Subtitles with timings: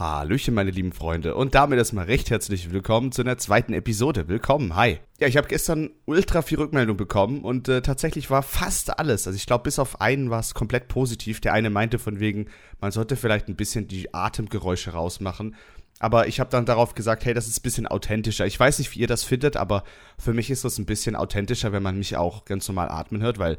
[0.00, 1.34] Hallöchen, meine lieben Freunde.
[1.34, 4.28] Und damit erstmal recht herzlich willkommen zu einer zweiten Episode.
[4.28, 4.98] Willkommen, hi.
[5.18, 9.26] Ja, ich habe gestern ultra viel Rückmeldung bekommen und äh, tatsächlich war fast alles.
[9.26, 11.42] Also ich glaube, bis auf einen war es komplett positiv.
[11.42, 12.46] Der eine meinte von wegen,
[12.80, 15.54] man sollte vielleicht ein bisschen die Atemgeräusche rausmachen.
[15.98, 18.46] Aber ich habe dann darauf gesagt, hey, das ist ein bisschen authentischer.
[18.46, 19.84] Ich weiß nicht, wie ihr das findet, aber
[20.16, 23.38] für mich ist das ein bisschen authentischer, wenn man mich auch ganz normal atmen hört,
[23.38, 23.58] weil,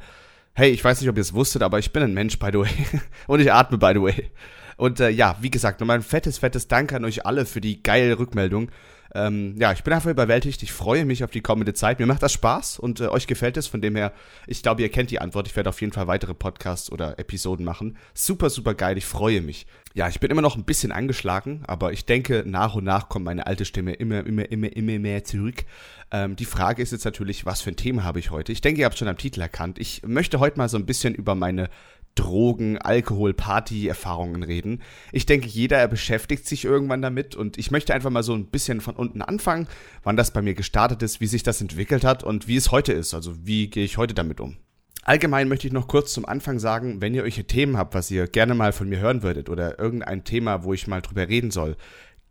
[0.53, 2.57] hey, ich weiß nicht, ob ihr es wusstet, aber ich bin ein Mensch, by the
[2.57, 2.71] way.
[3.27, 4.31] und ich atme, by the way.
[4.77, 7.81] Und äh, ja, wie gesagt, nochmal ein fettes, fettes Dank an euch alle für die
[7.81, 8.71] geile Rückmeldung.
[9.13, 10.63] Ähm, ja, ich bin einfach überwältigt.
[10.63, 11.99] Ich freue mich auf die kommende Zeit.
[11.99, 13.67] Mir macht das Spaß und äh, euch gefällt es.
[13.67, 14.13] Von dem her,
[14.47, 15.47] ich glaube, ihr kennt die Antwort.
[15.47, 17.97] Ich werde auf jeden Fall weitere Podcasts oder Episoden machen.
[18.13, 18.97] Super, super geil.
[18.97, 19.67] Ich freue mich.
[19.93, 23.25] Ja, ich bin immer noch ein bisschen angeschlagen, aber ich denke, nach und nach kommt
[23.25, 25.65] meine alte Stimme immer, immer, immer, immer mehr zurück.
[26.11, 28.53] Ähm, die Frage ist jetzt natürlich, was für ein Thema habe ich heute?
[28.53, 29.79] Ich denke, ihr habt schon am Titel erkannt.
[29.79, 31.69] Ich möchte heute mal so ein bisschen über meine
[32.15, 34.81] Drogen, Alkohol, Party-Erfahrungen reden.
[35.11, 38.81] Ich denke, jeder beschäftigt sich irgendwann damit und ich möchte einfach mal so ein bisschen
[38.81, 39.67] von unten anfangen,
[40.03, 42.93] wann das bei mir gestartet ist, wie sich das entwickelt hat und wie es heute
[42.93, 43.13] ist.
[43.13, 44.57] Also wie gehe ich heute damit um.
[45.03, 48.27] Allgemein möchte ich noch kurz zum Anfang sagen, wenn ihr euch Themen habt, was ihr
[48.27, 51.75] gerne mal von mir hören würdet oder irgendein Thema, wo ich mal drüber reden soll,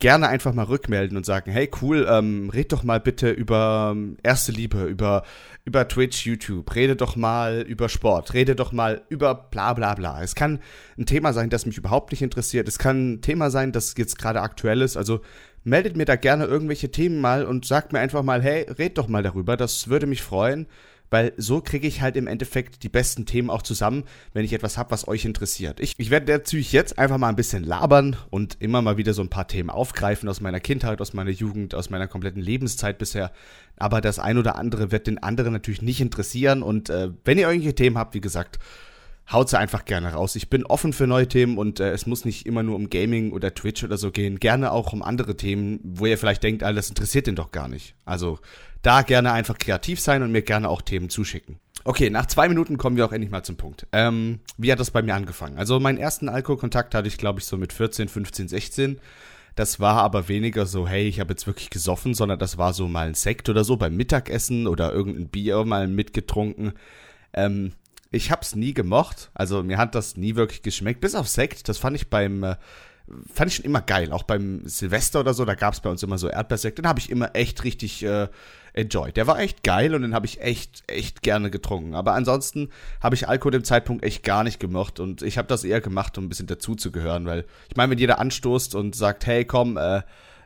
[0.01, 4.17] gerne einfach mal rückmelden und sagen, hey cool, ähm, red doch mal bitte über ähm,
[4.23, 5.23] erste Liebe, über,
[5.63, 10.21] über Twitch, YouTube, rede doch mal über Sport, rede doch mal über bla bla bla.
[10.21, 10.59] Es kann
[10.97, 12.67] ein Thema sein, das mich überhaupt nicht interessiert.
[12.67, 14.97] Es kann ein Thema sein, das jetzt gerade aktuell ist.
[14.97, 15.21] Also
[15.63, 19.07] meldet mir da gerne irgendwelche Themen mal und sagt mir einfach mal, hey, red doch
[19.07, 19.55] mal darüber.
[19.55, 20.67] Das würde mich freuen
[21.11, 24.77] weil so kriege ich halt im Endeffekt die besten Themen auch zusammen, wenn ich etwas
[24.77, 25.79] habe, was euch interessiert.
[25.81, 29.21] Ich, ich werde natürlich jetzt einfach mal ein bisschen labern und immer mal wieder so
[29.21, 33.31] ein paar Themen aufgreifen aus meiner Kindheit, aus meiner Jugend, aus meiner kompletten Lebenszeit bisher.
[33.77, 37.47] Aber das ein oder andere wird den anderen natürlich nicht interessieren und äh, wenn ihr
[37.47, 38.57] irgendwelche Themen habt, wie gesagt,
[39.31, 40.35] haut sie einfach gerne raus.
[40.35, 43.31] Ich bin offen für neue Themen und äh, es muss nicht immer nur um Gaming
[43.31, 44.39] oder Twitch oder so gehen.
[44.39, 47.67] Gerne auch um andere Themen, wo ihr vielleicht denkt, ah, das interessiert den doch gar
[47.67, 47.95] nicht.
[48.05, 48.39] Also
[48.81, 51.59] da gerne einfach kreativ sein und mir gerne auch Themen zuschicken.
[51.83, 53.87] Okay, nach zwei Minuten kommen wir auch endlich mal zum Punkt.
[53.91, 55.57] Ähm, wie hat das bei mir angefangen?
[55.57, 58.99] Also meinen ersten Alkoholkontakt hatte ich, glaube ich, so mit 14, 15, 16.
[59.55, 62.87] Das war aber weniger so, hey, ich habe jetzt wirklich gesoffen, sondern das war so
[62.87, 66.73] mal ein Sekt oder so beim Mittagessen oder irgendein Bier mal mitgetrunken.
[67.33, 67.73] Ähm,
[68.11, 71.67] ich hab's nie gemocht, also mir hat das nie wirklich geschmeckt, bis auf Sekt.
[71.69, 72.55] Das fand ich beim äh,
[73.33, 74.11] fand ich schon immer geil.
[74.11, 76.77] Auch beim Silvester oder so, da gab es bei uns immer so Erdbeersekt.
[76.77, 78.27] Den habe ich immer echt richtig äh,
[78.73, 79.17] enjoyed.
[79.17, 81.95] Der war echt geil und den habe ich echt, echt gerne getrunken.
[81.95, 82.69] Aber ansonsten
[83.01, 86.17] habe ich Alkohol dem Zeitpunkt echt gar nicht gemocht und ich habe das eher gemacht,
[86.17, 90.01] um ein bisschen dazuzugehören, weil ich meine, wenn jeder anstoßt und sagt, hey, komm, äh,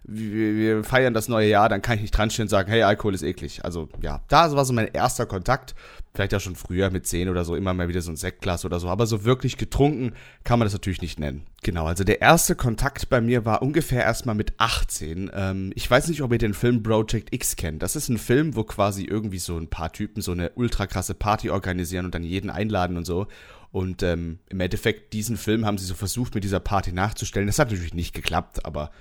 [0.07, 3.15] wir, wir, feiern das neue Jahr, dann kann ich nicht dranstehen und sagen, hey, Alkohol
[3.15, 3.63] ist eklig.
[3.63, 5.73] Also ja, da war so mein erster Kontakt.
[6.13, 8.79] Vielleicht ja schon früher mit 10 oder so, immer mal wieder so ein Sektglas oder
[8.79, 8.87] so.
[8.87, 11.45] Aber so wirklich getrunken kann man das natürlich nicht nennen.
[11.63, 15.31] Genau, also der erste Kontakt bei mir war ungefähr erstmal mit 18.
[15.33, 17.81] Ähm, ich weiß nicht, ob ihr den Film Project X kennt.
[17.81, 21.15] Das ist ein Film, wo quasi irgendwie so ein paar Typen so eine ultra krasse
[21.15, 23.27] Party organisieren und dann jeden einladen und so.
[23.71, 27.47] Und ähm, im Endeffekt, diesen Film haben sie so versucht, mit dieser Party nachzustellen.
[27.47, 28.91] Das hat natürlich nicht geklappt, aber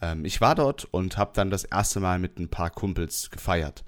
[0.00, 3.84] ähm, ich war dort und habe dann das erste Mal mit ein paar Kumpels gefeiert.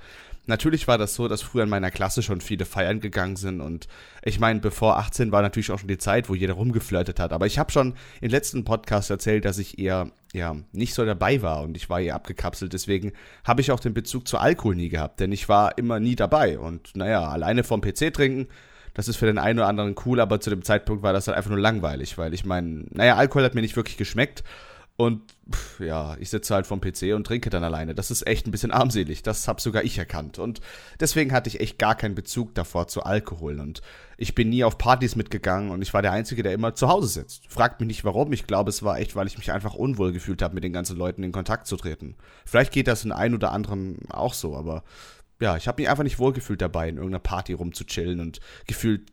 [0.47, 3.87] Natürlich war das so, dass früher in meiner Klasse schon viele feiern gegangen sind und
[4.25, 7.33] ich meine, bevor 18 war natürlich auch schon die Zeit, wo jeder rumgeflirtet hat.
[7.33, 11.43] Aber ich habe schon im letzten Podcast erzählt, dass ich eher ja nicht so dabei
[11.43, 12.73] war und ich war eher abgekapselt.
[12.73, 13.13] Deswegen
[13.45, 16.59] habe ich auch den Bezug zu Alkohol nie gehabt, denn ich war immer nie dabei
[16.59, 18.49] und naja, alleine vom PC trinken.
[18.95, 21.37] Das ist für den einen oder anderen cool, aber zu dem Zeitpunkt war das halt
[21.37, 24.43] einfach nur langweilig, weil ich meine, naja, Alkohol hat mir nicht wirklich geschmeckt
[25.01, 27.95] und pff, ja, ich sitze halt vom PC und trinke dann alleine.
[27.95, 29.23] Das ist echt ein bisschen armselig.
[29.23, 30.39] Das habe sogar ich erkannt.
[30.39, 30.61] Und
[31.01, 33.61] deswegen hatte ich echt gar keinen Bezug davor zu Alkohol.
[33.61, 33.81] Und
[34.19, 37.09] ich bin nie auf Partys mitgegangen und ich war der Einzige, der immer zu Hause
[37.09, 37.51] sitzt.
[37.51, 38.31] Fragt mich nicht warum.
[38.35, 40.99] Ich glaube, es war echt, weil ich mich einfach unwohl gefühlt habe, mit den ganzen
[40.99, 42.17] Leuten in Kontakt zu treten.
[42.45, 44.85] Vielleicht geht das in ein oder anderen auch so, aber
[45.41, 49.11] ja, ich habe mich einfach nicht wohlgefühlt dabei, in irgendeiner Party rumzuchillen und gefühlt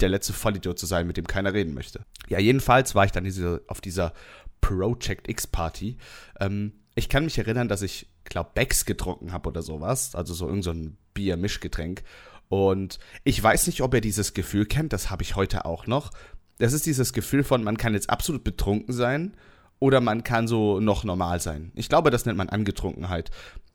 [0.00, 2.04] der letzte Vollidiot zu sein, mit dem keiner reden möchte.
[2.28, 4.12] Ja, jedenfalls war ich dann diese, auf dieser
[4.60, 5.96] Project X Party.
[6.38, 10.14] Ähm, ich kann mich erinnern, dass ich, glaube Becks getrunken habe oder sowas.
[10.14, 12.02] Also so irgendein so Bier-Mischgetränk.
[12.48, 16.10] Und ich weiß nicht, ob ihr dieses Gefühl kennt, das habe ich heute auch noch.
[16.58, 19.34] Das ist dieses Gefühl von, man kann jetzt absolut betrunken sein
[19.80, 21.72] oder man kann so noch normal sein.
[21.74, 23.30] Ich glaube, das nennt man Angetrunkenheit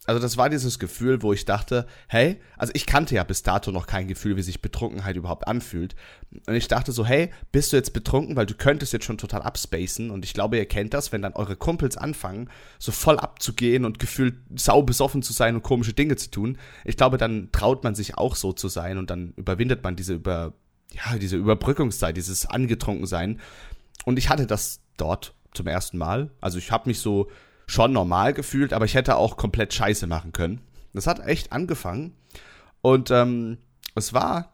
[0.05, 3.71] also das war dieses Gefühl, wo ich dachte, hey, also ich kannte ja bis dato
[3.71, 5.95] noch kein Gefühl, wie sich Betrunkenheit überhaupt anfühlt.
[6.45, 9.41] Und ich dachte so, hey, bist du jetzt betrunken, weil du könntest jetzt schon total
[9.41, 10.11] abspacen.
[10.11, 13.99] Und ich glaube, ihr kennt das, wenn dann eure Kumpels anfangen, so voll abzugehen und
[13.99, 16.57] gefühlt sau besoffen zu sein und komische Dinge zu tun.
[16.83, 20.13] Ich glaube, dann traut man sich auch so zu sein und dann überwindet man diese
[20.13, 20.53] über,
[20.93, 23.39] ja, diese Überbrückungszeit, dieses Angetrunkensein.
[24.05, 26.31] Und ich hatte das dort zum ersten Mal.
[26.41, 27.29] Also ich habe mich so
[27.67, 30.61] schon normal gefühlt, aber ich hätte auch komplett Scheiße machen können.
[30.93, 32.13] Das hat echt angefangen
[32.81, 33.57] und ähm,
[33.95, 34.53] es war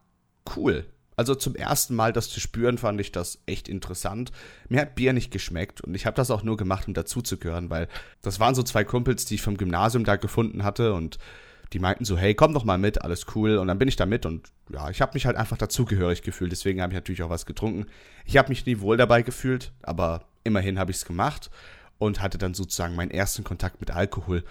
[0.56, 0.86] cool.
[1.18, 4.32] Also zum ersten Mal das zu spüren, fand ich das echt interessant.
[4.70, 7.88] Mir hat Bier nicht geschmeckt und ich habe das auch nur gemacht, um dazuzugehören, weil
[8.22, 11.20] das waren so zwei Kumpels, die ich vom Gymnasium da gefunden hatte und
[11.74, 13.58] die meinten so, hey, komm doch mal mit, alles cool.
[13.58, 16.52] Und dann bin ich da mit und ja, ich habe mich halt einfach dazugehörig gefühlt.
[16.52, 17.86] Deswegen habe ich natürlich auch was getrunken.
[18.26, 21.50] Ich habe mich nie wohl dabei gefühlt, aber immerhin habe ich es gemacht
[21.98, 24.44] und hatte dann sozusagen meinen ersten Kontakt mit Alkohol.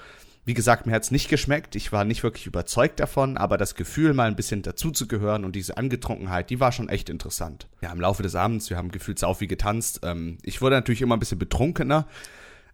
[0.45, 1.77] Wie gesagt, mir hat es nicht geschmeckt.
[1.77, 5.77] Ich war nicht wirklich überzeugt davon, aber das Gefühl, mal ein bisschen dazuzugehören und diese
[5.77, 7.69] Angetrunkenheit, die war schon echt interessant.
[7.83, 10.01] Ja, im Laufe des Abends, wir haben gefühlt sau viel getanzt.
[10.03, 12.07] Ähm, ich wurde natürlich immer ein bisschen betrunkener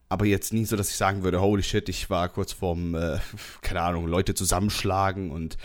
[0.09, 3.19] aber jetzt nie so, dass ich sagen würde, holy shit, ich war kurz vorm, äh,
[3.63, 5.57] keine Ahnung, Leute zusammenschlagen und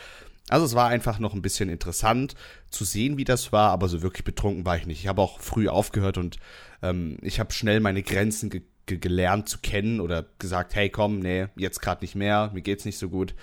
[0.49, 2.35] also es war einfach noch ein bisschen interessant
[2.69, 4.99] zu sehen, wie das war, aber so wirklich betrunken war ich nicht.
[5.01, 6.37] Ich habe auch früh aufgehört und
[6.81, 11.19] ähm, ich habe schnell meine Grenzen ge ge gelernt zu kennen oder gesagt, hey komm,
[11.19, 13.35] nee, jetzt gerade nicht mehr, mir geht's nicht so gut.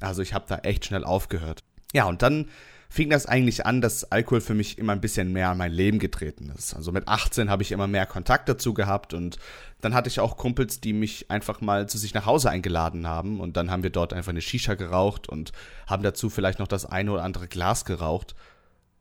[0.00, 1.64] Also ich habe da echt schnell aufgehört.
[1.92, 2.48] Ja, und dann
[2.92, 5.98] fing das eigentlich an, dass Alkohol für mich immer ein bisschen mehr in mein Leben
[5.98, 6.74] getreten ist.
[6.74, 9.38] Also mit 18 habe ich immer mehr Kontakt dazu gehabt und
[9.80, 13.40] dann hatte ich auch Kumpels, die mich einfach mal zu sich nach Hause eingeladen haben
[13.40, 15.52] und dann haben wir dort einfach eine Shisha geraucht und
[15.86, 18.34] haben dazu vielleicht noch das eine oder andere Glas geraucht.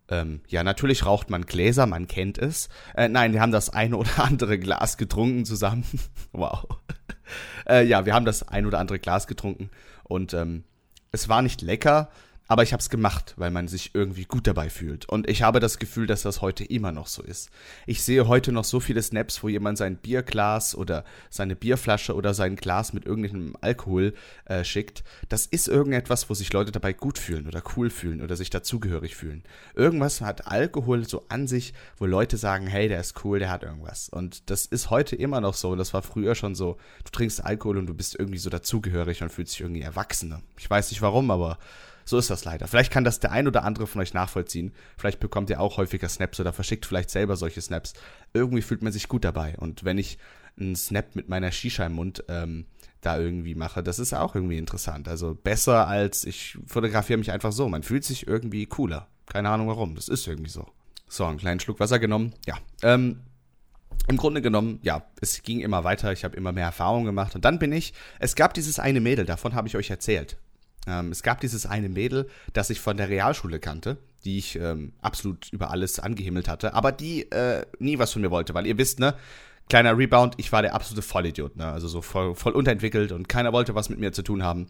[0.07, 2.69] Ähm, ja, natürlich raucht man Gläser, man kennt es.
[2.95, 5.83] Äh, nein, wir haben das eine oder andere Glas getrunken zusammen.
[6.31, 6.65] wow.
[7.67, 9.69] äh, ja, wir haben das ein oder andere Glas getrunken
[10.05, 10.63] und ähm,
[11.11, 12.09] es war nicht lecker,
[12.51, 15.07] aber ich habe es gemacht, weil man sich irgendwie gut dabei fühlt.
[15.07, 17.49] Und ich habe das Gefühl, dass das heute immer noch so ist.
[17.87, 22.33] Ich sehe heute noch so viele Snaps, wo jemand sein Bierglas oder seine Bierflasche oder
[22.33, 24.13] sein Glas mit irgendeinem Alkohol
[24.43, 25.05] äh, schickt.
[25.29, 29.15] Das ist irgendetwas, wo sich Leute dabei gut fühlen oder cool fühlen oder sich dazugehörig
[29.15, 29.43] fühlen.
[29.73, 33.63] Irgendwas hat Alkohol so an sich, wo Leute sagen, hey, der ist cool, der hat
[33.63, 34.09] irgendwas.
[34.09, 35.77] Und das ist heute immer noch so.
[35.77, 36.75] Das war früher schon so.
[37.05, 40.41] Du trinkst Alkohol und du bist irgendwie so dazugehörig und fühlst dich irgendwie erwachsener.
[40.59, 41.57] Ich weiß nicht warum, aber
[42.05, 42.67] so ist das leider.
[42.67, 44.73] Vielleicht kann das der ein oder andere von euch nachvollziehen.
[44.97, 47.93] Vielleicht bekommt ihr auch häufiger Snaps oder verschickt vielleicht selber solche Snaps.
[48.33, 49.55] Irgendwie fühlt man sich gut dabei.
[49.57, 50.17] Und wenn ich
[50.59, 52.65] einen Snap mit meiner Shisha im Mund ähm,
[53.01, 55.07] da irgendwie mache, das ist auch irgendwie interessant.
[55.07, 57.69] Also besser als ich fotografiere mich einfach so.
[57.69, 59.07] Man fühlt sich irgendwie cooler.
[59.27, 59.95] Keine Ahnung warum.
[59.95, 60.67] Das ist irgendwie so.
[61.07, 62.33] So, einen kleinen Schluck Wasser genommen.
[62.45, 62.57] Ja.
[62.83, 63.21] Ähm,
[64.07, 67.45] im Grunde genommen, ja, es ging immer weiter, ich habe immer mehr Erfahrungen gemacht und
[67.45, 70.37] dann bin ich, es gab dieses eine Mädel, davon habe ich euch erzählt.
[70.87, 74.93] Ähm, es gab dieses eine Mädel, das ich von der Realschule kannte, die ich ähm,
[75.01, 78.77] absolut über alles angehimmelt hatte, aber die äh, nie was von mir wollte, weil ihr
[78.77, 79.15] wisst, ne,
[79.69, 83.53] kleiner Rebound, ich war der absolute Vollidiot, ne, also so voll, voll unterentwickelt und keiner
[83.53, 84.67] wollte was mit mir zu tun haben.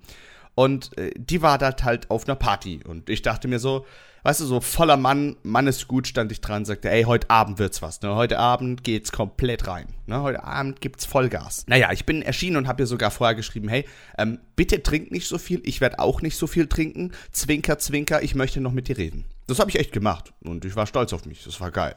[0.54, 3.86] Und äh, die war da halt auf einer Party und ich dachte mir so,
[4.24, 7.60] weißt du, so voller Mann, Mann ist gut, stand ich dran, sagte, ey, heute Abend
[7.60, 8.16] wird's was, ne?
[8.16, 10.22] Heute Abend geht's komplett rein, ne?
[10.22, 11.66] Heute Abend gibt's Vollgas.
[11.68, 13.86] Naja, ich bin erschienen und habe ihr sogar vorher geschrieben, hey,
[14.18, 18.22] ähm, bitte trink nicht so viel, ich werde auch nicht so viel trinken, zwinker, zwinker,
[18.22, 19.26] ich möchte noch mit dir reden.
[19.48, 21.96] Das habe ich echt gemacht und ich war stolz auf mich, das war geil.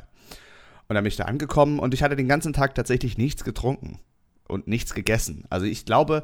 [0.88, 4.00] Und dann bin ich da angekommen und ich hatte den ganzen Tag tatsächlich nichts getrunken
[4.48, 5.44] und nichts gegessen.
[5.48, 6.22] Also ich glaube,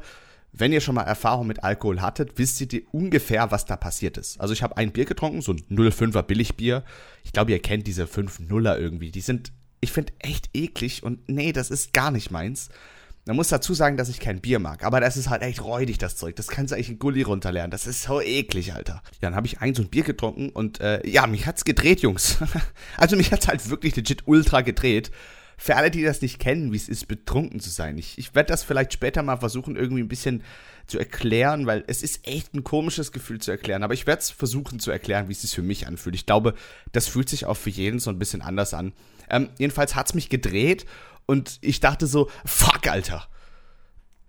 [0.53, 4.39] wenn ihr schon mal Erfahrung mit Alkohol hattet, wisst ihr ungefähr, was da passiert ist.
[4.39, 6.83] Also ich habe ein Bier getrunken, so ein 05er Billigbier.
[7.23, 9.11] Ich glaube, ihr kennt diese 5-0er irgendwie.
[9.11, 12.69] Die sind, ich finde, echt eklig und nee, das ist gar nicht meins.
[13.25, 15.99] Man muss dazu sagen, dass ich kein Bier mag, aber das ist halt echt räudig,
[15.99, 16.35] das Zeug.
[16.35, 17.69] Das kannst du eigentlich in Gully runterlernen.
[17.69, 19.03] Das ist so eklig, Alter.
[19.21, 22.01] Ja, dann habe ich ein so ein Bier getrunken und äh, ja, mich hat's gedreht,
[22.01, 22.39] Jungs.
[22.97, 25.11] also mich hat's halt wirklich legit ultra gedreht
[25.61, 27.95] für alle, die das nicht kennen, wie es ist, betrunken zu sein.
[27.99, 30.41] Ich, ich werde das vielleicht später mal versuchen, irgendwie ein bisschen
[30.87, 33.83] zu erklären, weil es ist echt ein komisches Gefühl zu erklären.
[33.83, 36.15] Aber ich werde es versuchen zu erklären, wie es sich für mich anfühlt.
[36.15, 36.55] Ich glaube,
[36.93, 38.93] das fühlt sich auch für jeden so ein bisschen anders an.
[39.29, 40.87] Ähm, jedenfalls hat es mich gedreht
[41.27, 43.27] und ich dachte so, fuck, Alter.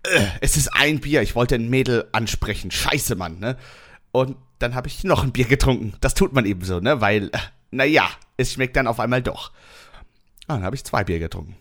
[0.03, 1.23] Äh, es ist ein Bier.
[1.23, 2.69] Ich wollte ein Mädel ansprechen.
[2.69, 3.57] Scheiße, Mann, ne?
[4.11, 5.93] Und dann habe ich noch ein Bier getrunken.
[5.99, 7.01] Das tut man eben so, ne?
[7.01, 7.39] Weil, äh,
[7.71, 9.51] naja, es schmeckt dann auf einmal doch.
[10.47, 11.55] Ah, dann habe ich zwei Bier getrunken.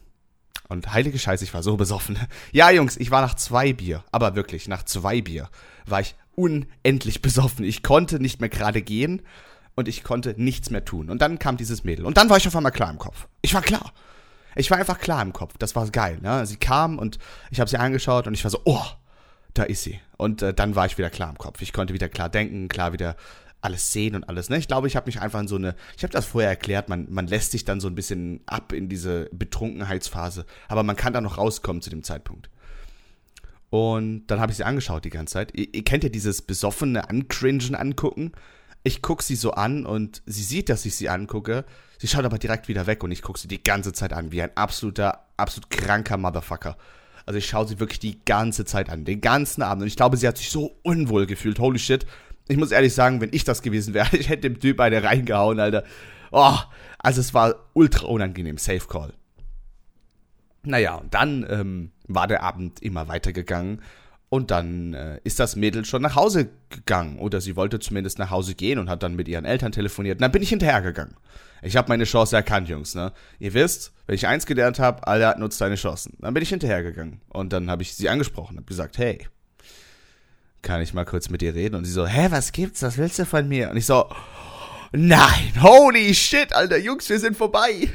[0.68, 2.18] Und heilige Scheiße, ich war so besoffen.
[2.52, 5.48] Ja, Jungs, ich war nach zwei Bier, aber wirklich, nach zwei Bier
[5.86, 7.64] war ich unendlich besoffen.
[7.64, 9.22] Ich konnte nicht mehr gerade gehen
[9.74, 11.10] und ich konnte nichts mehr tun.
[11.10, 12.06] Und dann kam dieses Mädel.
[12.06, 13.28] Und dann war ich auf einmal klar im Kopf.
[13.42, 13.92] Ich war klar.
[14.54, 15.54] Ich war einfach klar im Kopf.
[15.58, 16.18] Das war geil.
[16.20, 16.44] Ne?
[16.46, 17.18] Sie kam und
[17.50, 18.84] ich habe sie angeschaut und ich war so, oh,
[19.54, 20.00] da ist sie.
[20.16, 21.62] Und äh, dann war ich wieder klar im Kopf.
[21.62, 23.16] Ich konnte wieder klar denken, klar wieder
[23.62, 24.50] alles sehen und alles.
[24.50, 24.58] Ne?
[24.58, 27.06] Ich glaube, ich habe mich einfach in so eine, ich habe das vorher erklärt, man,
[27.10, 31.20] man lässt sich dann so ein bisschen ab in diese Betrunkenheitsphase, aber man kann da
[31.20, 32.50] noch rauskommen zu dem Zeitpunkt.
[33.70, 35.56] Und dann habe ich sie angeschaut die ganze Zeit.
[35.56, 38.32] Ihr, ihr kennt ja dieses besoffene Ancringen angucken.
[38.82, 41.64] ich gucke sie so an und sie sieht, dass ich sie angucke.
[41.98, 44.42] Sie schaut aber direkt wieder weg und ich gucke sie die ganze Zeit an, wie
[44.42, 46.76] ein absoluter, absolut kranker Motherfucker.
[47.24, 49.82] Also ich schaue sie wirklich die ganze Zeit an, den ganzen Abend.
[49.82, 51.58] Und ich glaube, sie hat sich so unwohl gefühlt.
[51.60, 52.04] Holy shit.
[52.48, 55.60] Ich muss ehrlich sagen, wenn ich das gewesen wäre, ich hätte dem Typ eine reingehauen,
[55.60, 55.84] Alter.
[56.30, 56.56] Oh,
[56.98, 58.58] also es war ultra unangenehm.
[58.58, 59.12] Safe Call.
[60.64, 63.82] Naja, und dann ähm, war der Abend immer weitergegangen.
[64.28, 67.18] Und dann äh, ist das Mädel schon nach Hause gegangen.
[67.18, 70.16] Oder sie wollte zumindest nach Hause gehen und hat dann mit ihren Eltern telefoniert.
[70.16, 71.16] Und dann bin ich hinterhergegangen.
[71.60, 73.12] Ich habe meine Chance erkannt, Jungs, ne?
[73.38, 76.16] Ihr wisst, wenn ich eins gelernt habe, Alter, nutzt deine Chancen.
[76.18, 77.20] Dann bin ich hinterhergegangen.
[77.28, 79.26] Und dann habe ich sie angesprochen, habe gesagt, hey,
[80.62, 81.74] kann ich mal kurz mit dir reden?
[81.74, 82.82] Und sie so, hä, was gibt's?
[82.82, 83.70] Was willst du von mir?
[83.70, 84.08] Und ich so,
[84.92, 87.90] nein, holy shit, Alter, Jungs, wir sind vorbei.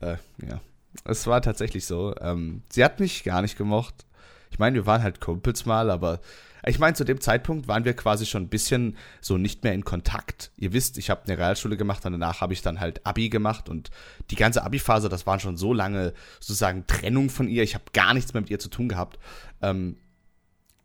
[0.00, 0.60] Äh, ja.
[1.04, 2.14] Es war tatsächlich so.
[2.20, 4.06] Ähm, sie hat mich gar nicht gemocht.
[4.50, 6.20] Ich meine, wir waren halt Kumpels mal, aber
[6.64, 9.84] ich meine, zu dem Zeitpunkt waren wir quasi schon ein bisschen so nicht mehr in
[9.84, 10.52] Kontakt.
[10.56, 13.68] Ihr wisst, ich habe eine Realschule gemacht und danach habe ich dann halt Abi gemacht
[13.68, 13.90] und
[14.30, 17.64] die ganze Abi-Phase, das waren schon so lange sozusagen Trennung von ihr.
[17.64, 19.18] Ich habe gar nichts mehr mit ihr zu tun gehabt.
[19.60, 19.96] Ähm,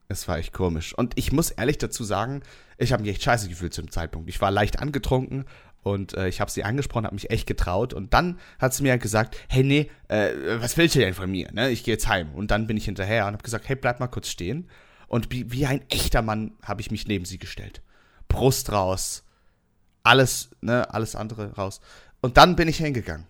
[0.09, 0.93] es war echt komisch.
[0.93, 2.41] Und ich muss ehrlich dazu sagen,
[2.77, 4.29] ich habe mich echt scheiße gefühlt zu dem Zeitpunkt.
[4.29, 5.45] Ich war leicht angetrunken
[5.83, 7.93] und äh, ich habe sie angesprochen, habe mich echt getraut.
[7.93, 11.29] Und dann hat sie mir halt gesagt, hey, nee, äh, was willst du denn von
[11.29, 11.51] mir?
[11.51, 11.69] Ne?
[11.69, 12.33] Ich gehe jetzt heim.
[12.33, 14.69] Und dann bin ich hinterher und habe gesagt, hey, bleib mal kurz stehen.
[15.07, 17.81] Und wie, wie ein echter Mann habe ich mich neben sie gestellt.
[18.27, 19.23] Brust raus,
[20.03, 21.79] alles, ne, alles andere raus.
[22.21, 23.25] Und dann bin ich hingegangen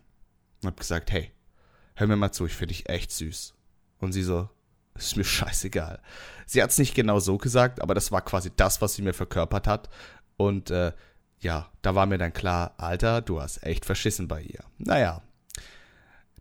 [0.61, 1.31] und habe gesagt, hey,
[1.95, 3.53] hör mir mal zu, ich finde dich echt süß.
[3.99, 4.49] Und sie so,
[5.05, 6.01] ist mir scheißegal.
[6.45, 9.13] Sie hat es nicht genau so gesagt, aber das war quasi das, was sie mir
[9.13, 9.89] verkörpert hat.
[10.37, 10.93] Und äh,
[11.39, 14.63] ja, da war mir dann klar, Alter, du hast echt verschissen bei ihr.
[14.77, 15.21] Naja,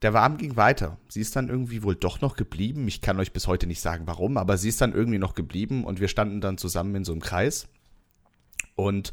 [0.03, 0.99] der Abend ging weiter.
[1.09, 2.87] Sie ist dann irgendwie wohl doch noch geblieben.
[2.87, 5.85] Ich kann euch bis heute nicht sagen, warum, aber sie ist dann irgendwie noch geblieben
[5.85, 7.69] und wir standen dann zusammen in so einem Kreis.
[8.75, 9.13] Und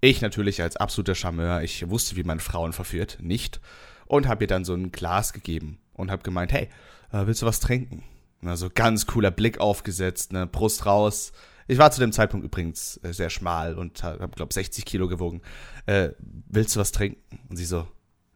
[0.00, 3.60] ich natürlich als absoluter Charmeur, ich wusste, wie man Frauen verführt, nicht.
[4.06, 6.68] Und habe ihr dann so ein Glas gegeben und habe gemeint, hey,
[7.12, 8.02] äh, willst du was trinken?
[8.44, 11.32] Also ganz cooler Blick aufgesetzt, ne, Brust raus.
[11.68, 15.42] Ich war zu dem Zeitpunkt übrigens äh, sehr schmal und habe, glaube 60 Kilo gewogen.
[15.86, 17.20] Äh, willst du was trinken?
[17.48, 17.86] Und sie so,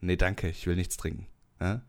[0.00, 1.26] nee, danke, ich will nichts trinken.
[1.60, 1.82] Ja?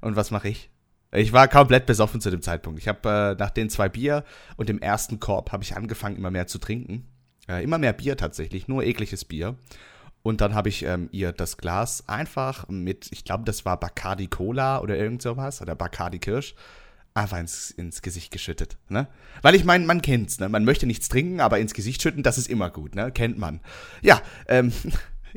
[0.00, 0.70] Und was mache ich?
[1.12, 2.78] Ich war komplett besoffen zu dem Zeitpunkt.
[2.78, 4.24] Ich habe äh, nach den zwei Bier
[4.56, 7.08] und dem ersten Korb habe ich angefangen, immer mehr zu trinken.
[7.48, 9.56] Äh, immer mehr Bier tatsächlich, nur ekliges Bier.
[10.22, 14.26] Und dann habe ich ähm, ihr das Glas einfach mit, ich glaube, das war Bacardi
[14.26, 16.54] Cola oder irgend sowas, oder Bacardi Kirsch,
[17.20, 18.76] einfach ins, ins Gesicht geschüttet.
[18.88, 19.08] Ne?
[19.42, 20.48] Weil ich meine, man kennt's, ne?
[20.48, 23.12] Man möchte nichts trinken, aber ins Gesicht schütten, das ist immer gut, ne?
[23.12, 23.60] Kennt man.
[24.02, 24.72] Ja, ähm,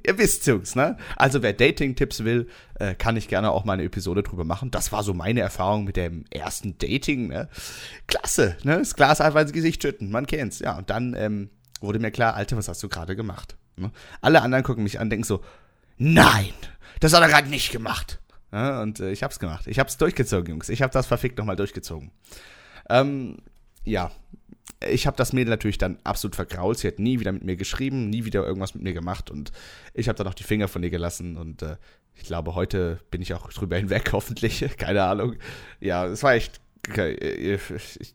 [0.05, 0.97] Ihr wisst, Jungs, ne?
[1.15, 4.71] Also wer Dating-Tipps will, äh, kann ich gerne auch mal eine Episode drüber machen.
[4.71, 7.47] Das war so meine Erfahrung mit dem ersten Dating, ne?
[8.07, 8.79] Klasse, ne?
[8.79, 10.59] Das Glas einfach ins Gesicht schütten, man kennt's.
[10.59, 11.49] Ja, und dann ähm,
[11.79, 13.55] wurde mir klar, Alter, was hast du gerade gemacht?
[13.75, 13.91] Ne?
[14.21, 15.43] Alle anderen gucken mich an, denken so,
[15.97, 16.53] nein,
[16.99, 18.19] das hat er gerade nicht gemacht.
[18.53, 19.65] Ja, und äh, ich hab's gemacht.
[19.65, 20.69] Ich hab's durchgezogen, Jungs.
[20.69, 22.11] Ich hab das verfickt nochmal durchgezogen.
[22.87, 23.37] Ähm,
[23.83, 24.11] ja,
[24.87, 26.77] ich habe das Mädel natürlich dann absolut vergrault.
[26.77, 29.51] Sie hat nie wieder mit mir geschrieben, nie wieder irgendwas mit mir gemacht und
[29.95, 31.77] ich habe dann auch die Finger von ihr gelassen und äh,
[32.15, 34.63] ich glaube, heute bin ich auch drüber hinweg, hoffentlich.
[34.77, 35.35] Keine Ahnung.
[35.79, 36.61] Ja, es war echt.
[36.87, 38.13] Ich,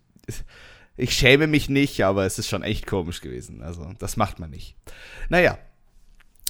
[0.96, 3.62] ich schäme mich nicht, aber es ist schon echt komisch gewesen.
[3.62, 4.76] Also, das macht man nicht.
[5.30, 5.58] Naja,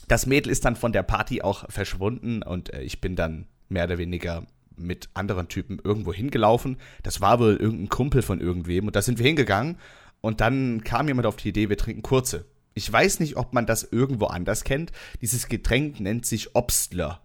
[0.09, 3.85] das Mädel ist dann von der Party auch verschwunden und äh, ich bin dann mehr
[3.85, 4.47] oder weniger
[4.77, 6.77] mit anderen Typen irgendwo hingelaufen.
[7.03, 9.77] Das war wohl irgendein Kumpel von irgendwem und da sind wir hingegangen
[10.21, 12.47] und dann kam jemand auf die Idee, wir trinken kurze.
[12.75, 14.93] Ich weiß nicht, ob man das irgendwo anders kennt.
[15.21, 17.21] Dieses Getränk nennt sich Obstler.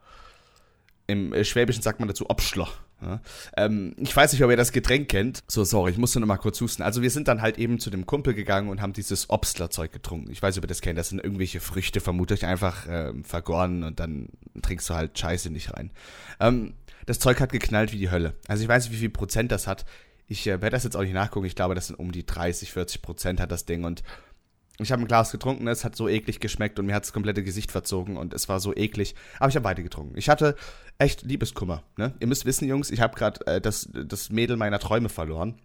[1.14, 2.68] Im äh, Schwäbischen sagt man dazu Obstler.
[3.00, 3.22] Ja.
[3.56, 5.44] Ähm, ich weiß nicht, ob ihr das Getränk kennt.
[5.48, 6.82] So, sorry, ich musste noch mal kurz husten.
[6.82, 10.32] Also wir sind dann halt eben zu dem Kumpel gegangen und haben dieses Obstler-Zeug getrunken.
[10.32, 10.98] Ich weiß ob ihr das kennt.
[10.98, 14.30] Das sind irgendwelche Früchte, vermutlich einfach äh, vergoren und dann
[14.62, 15.92] trinkst du halt Scheiße nicht rein.
[16.40, 16.74] Ähm,
[17.06, 18.34] das Zeug hat geknallt wie die Hölle.
[18.48, 19.86] Also ich weiß nicht, wie viel Prozent das hat.
[20.28, 21.46] Ich äh, werde das jetzt auch nicht nachgucken.
[21.46, 23.84] Ich glaube, das sind um die 30, 40 Prozent hat das Ding.
[23.84, 24.02] Und
[24.80, 27.44] ich habe ein Glas getrunken, es hat so eklig geschmeckt und mir hat das komplette
[27.44, 29.14] Gesicht verzogen und es war so eklig.
[29.38, 30.18] Aber ich habe weiter getrunken.
[30.18, 30.56] Ich hatte
[30.98, 31.84] echt Liebeskummer.
[31.98, 32.14] Ne?
[32.20, 35.56] Ihr müsst wissen, Jungs, ich habe gerade äh, das, das Mädel meiner Träume verloren.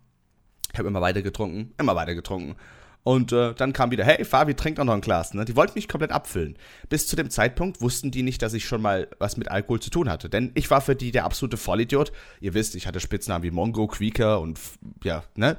[0.73, 2.57] Ich habe immer weiter getrunken, immer weiter getrunken.
[3.05, 5.33] Und äh, dann kam wieder, hey, Fabi, trink doch noch ein Glas.
[5.33, 5.45] Ne?
[5.45, 6.59] Die wollten mich komplett abfüllen.
[6.91, 9.89] Bis zu dem Zeitpunkt wussten die nicht, dass ich schon mal was mit Alkohol zu
[9.89, 10.29] tun hatte.
[10.29, 12.13] Denn ich war für die der absolute Vollidiot.
[12.41, 14.61] Ihr wisst, ich hatte Spitznamen wie Mongo, Queeker und
[15.05, 15.57] ja, ne?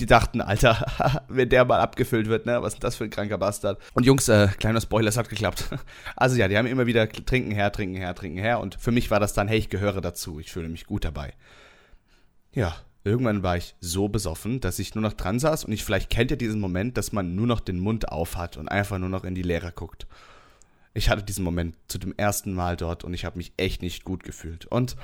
[0.00, 2.60] Die dachten, Alter, wenn der mal abgefüllt wird, ne?
[2.62, 3.80] Was ist das für ein kranker Bastard?
[3.94, 5.68] Und Jungs, äh, kleiner Spoiler, es hat geklappt.
[6.16, 8.60] Also ja, die haben immer wieder trinken her, trinken her, trinken her.
[8.60, 10.40] Und für mich war das dann, hey, ich gehöre dazu.
[10.40, 11.34] Ich fühle mich gut dabei.
[12.52, 12.74] Ja,
[13.04, 16.30] irgendwann war ich so besoffen, dass ich nur noch dran saß und ich vielleicht kennt
[16.30, 19.24] ihr diesen Moment, dass man nur noch den Mund auf hat und einfach nur noch
[19.24, 20.06] in die Leere guckt.
[20.94, 24.04] Ich hatte diesen Moment zu dem ersten Mal dort und ich habe mich echt nicht
[24.04, 24.66] gut gefühlt.
[24.66, 24.96] Und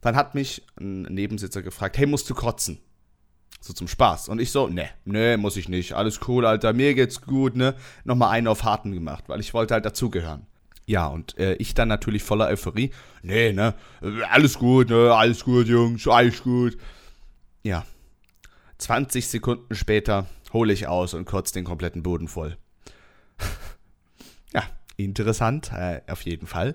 [0.00, 2.78] dann hat mich ein Nebensitzer gefragt, hey, musst du kotzen?
[3.60, 4.28] So zum Spaß.
[4.28, 5.92] Und ich so, ne, ne, muss ich nicht.
[5.92, 7.74] Alles cool, Alter, mir geht's gut, ne?
[8.04, 10.46] Nochmal einen auf Harten gemacht, weil ich wollte halt dazugehören.
[10.86, 12.90] Ja, und äh, ich dann natürlich voller Euphorie.
[13.22, 13.74] Nee, ne,
[14.30, 16.78] alles gut, ne, alles gut, Jungs, alles gut.
[17.62, 17.84] Ja.
[18.78, 22.56] 20 Sekunden später hole ich aus und kotze den kompletten Boden voll.
[24.54, 24.62] ja,
[24.96, 26.74] interessant, äh, auf jeden Fall.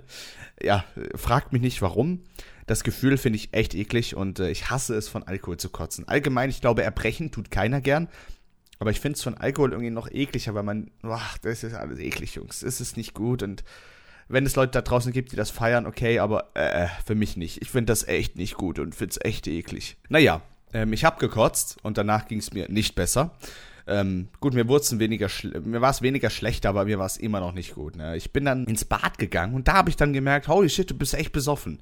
[0.62, 2.22] Ja, fragt mich nicht warum.
[2.66, 6.08] Das Gefühl finde ich echt eklig und äh, ich hasse es, von Alkohol zu kotzen.
[6.08, 8.08] Allgemein, ich glaube, erbrechen tut keiner gern.
[8.80, 12.00] Aber ich finde es von Alkohol irgendwie noch ekliger, weil man, ach, das ist alles
[12.00, 12.62] eklig, Jungs.
[12.62, 13.64] Es ist nicht gut und
[14.28, 17.62] wenn es Leute da draußen gibt, die das feiern, okay, aber äh, für mich nicht.
[17.62, 19.98] Ich finde das echt nicht gut und finde es echt eklig.
[20.10, 20.42] Naja,
[20.74, 23.36] ähm, ich habe gekotzt und danach ging es mir nicht besser.
[23.88, 25.30] Ähm, gut, mir wurde weniger,
[25.64, 27.96] mir war es weniger schlecht, aber mir war es immer noch nicht gut.
[27.96, 28.18] Ne?
[28.18, 30.98] Ich bin dann ins Bad gegangen und da habe ich dann gemerkt, holy shit, du
[30.98, 31.80] bist echt besoffen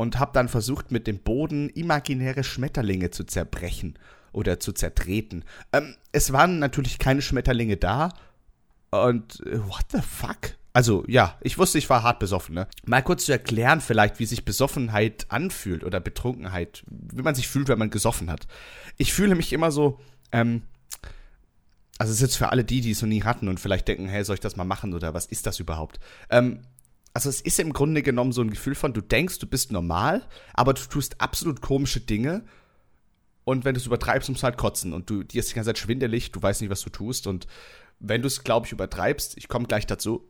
[0.00, 3.98] und habe dann versucht, mit dem Boden imaginäre Schmetterlinge zu zerbrechen
[4.32, 5.44] oder zu zertreten.
[5.74, 8.08] Ähm, es waren natürlich keine Schmetterlinge da.
[8.90, 10.56] Und äh, what the fuck?
[10.72, 12.54] Also ja, ich wusste, ich war hart besoffen.
[12.54, 12.66] Ne?
[12.86, 17.68] Mal kurz zu erklären vielleicht, wie sich Besoffenheit anfühlt oder Betrunkenheit, wie man sich fühlt,
[17.68, 18.46] wenn man gesoffen hat.
[18.96, 20.00] Ich fühle mich immer so,
[20.32, 20.62] ähm,
[21.98, 24.08] also es ist jetzt für alle die, die es noch nie hatten und vielleicht denken,
[24.08, 26.00] hey, soll ich das mal machen oder was ist das überhaupt?
[26.30, 26.62] Ähm,
[27.12, 30.26] also es ist im Grunde genommen so ein Gefühl von, du denkst, du bist normal,
[30.54, 32.44] aber du tust absolut komische Dinge.
[33.44, 34.92] Und wenn du es übertreibst, musst du halt kotzen.
[34.92, 37.26] Und du, dir ist die ganze Zeit schwindelig, du weißt nicht, was du tust.
[37.26, 37.46] Und
[37.98, 40.29] wenn du es, glaube ich, übertreibst, ich komme gleich dazu,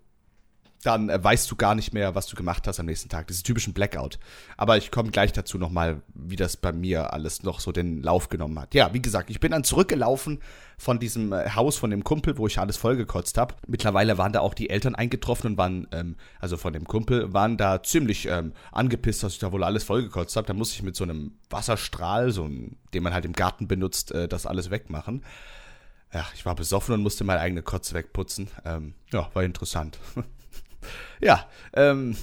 [0.82, 3.26] dann äh, weißt du gar nicht mehr, was du gemacht hast am nächsten Tag.
[3.26, 4.18] Das ist typischen Blackout.
[4.56, 8.28] Aber ich komme gleich dazu nochmal, wie das bei mir alles noch so den Lauf
[8.28, 8.74] genommen hat.
[8.74, 10.40] Ja, wie gesagt, ich bin dann zurückgelaufen
[10.78, 13.54] von diesem äh, Haus von dem Kumpel, wo ich alles vollgekotzt habe.
[13.66, 17.58] Mittlerweile waren da auch die Eltern eingetroffen und waren, ähm, also von dem Kumpel, waren
[17.58, 20.46] da ziemlich ähm, angepisst, dass ich da wohl alles vollgekotzt habe.
[20.46, 24.12] Da musste ich mit so einem Wasserstrahl, so ein, den man halt im Garten benutzt,
[24.12, 25.22] äh, das alles wegmachen.
[26.12, 28.48] Ja, ich war besoffen und musste meine eigene Kotze wegputzen.
[28.64, 29.98] Ähm, ja, war interessant.
[31.20, 32.16] ja, ähm,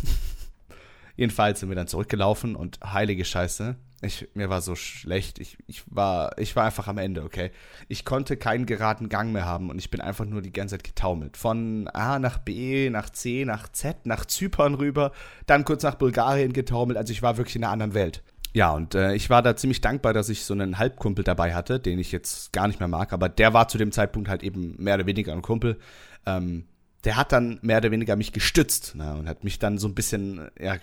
[1.16, 5.40] jedenfalls sind wir dann zurückgelaufen und heilige Scheiße, ich, mir war so schlecht.
[5.40, 7.52] Ich, ich, war, ich war einfach am Ende, okay?
[7.88, 10.84] Ich konnte keinen geraden Gang mehr haben und ich bin einfach nur die ganze Zeit
[10.84, 11.36] getaumelt.
[11.36, 15.14] Von A nach B, nach C, nach Z, nach Zypern rüber,
[15.48, 16.98] dann kurz nach Bulgarien getaumelt.
[16.98, 18.22] Also ich war wirklich in einer anderen Welt.
[18.54, 21.80] Ja, und äh, ich war da ziemlich dankbar, dass ich so einen Halbkumpel dabei hatte,
[21.80, 24.76] den ich jetzt gar nicht mehr mag, aber der war zu dem Zeitpunkt halt eben
[24.78, 25.80] mehr oder weniger ein Kumpel.
[26.26, 26.66] Ähm,
[27.08, 29.96] der hat dann mehr oder weniger mich gestützt ne, und hat mich dann so ein
[29.96, 30.76] bisschen ja,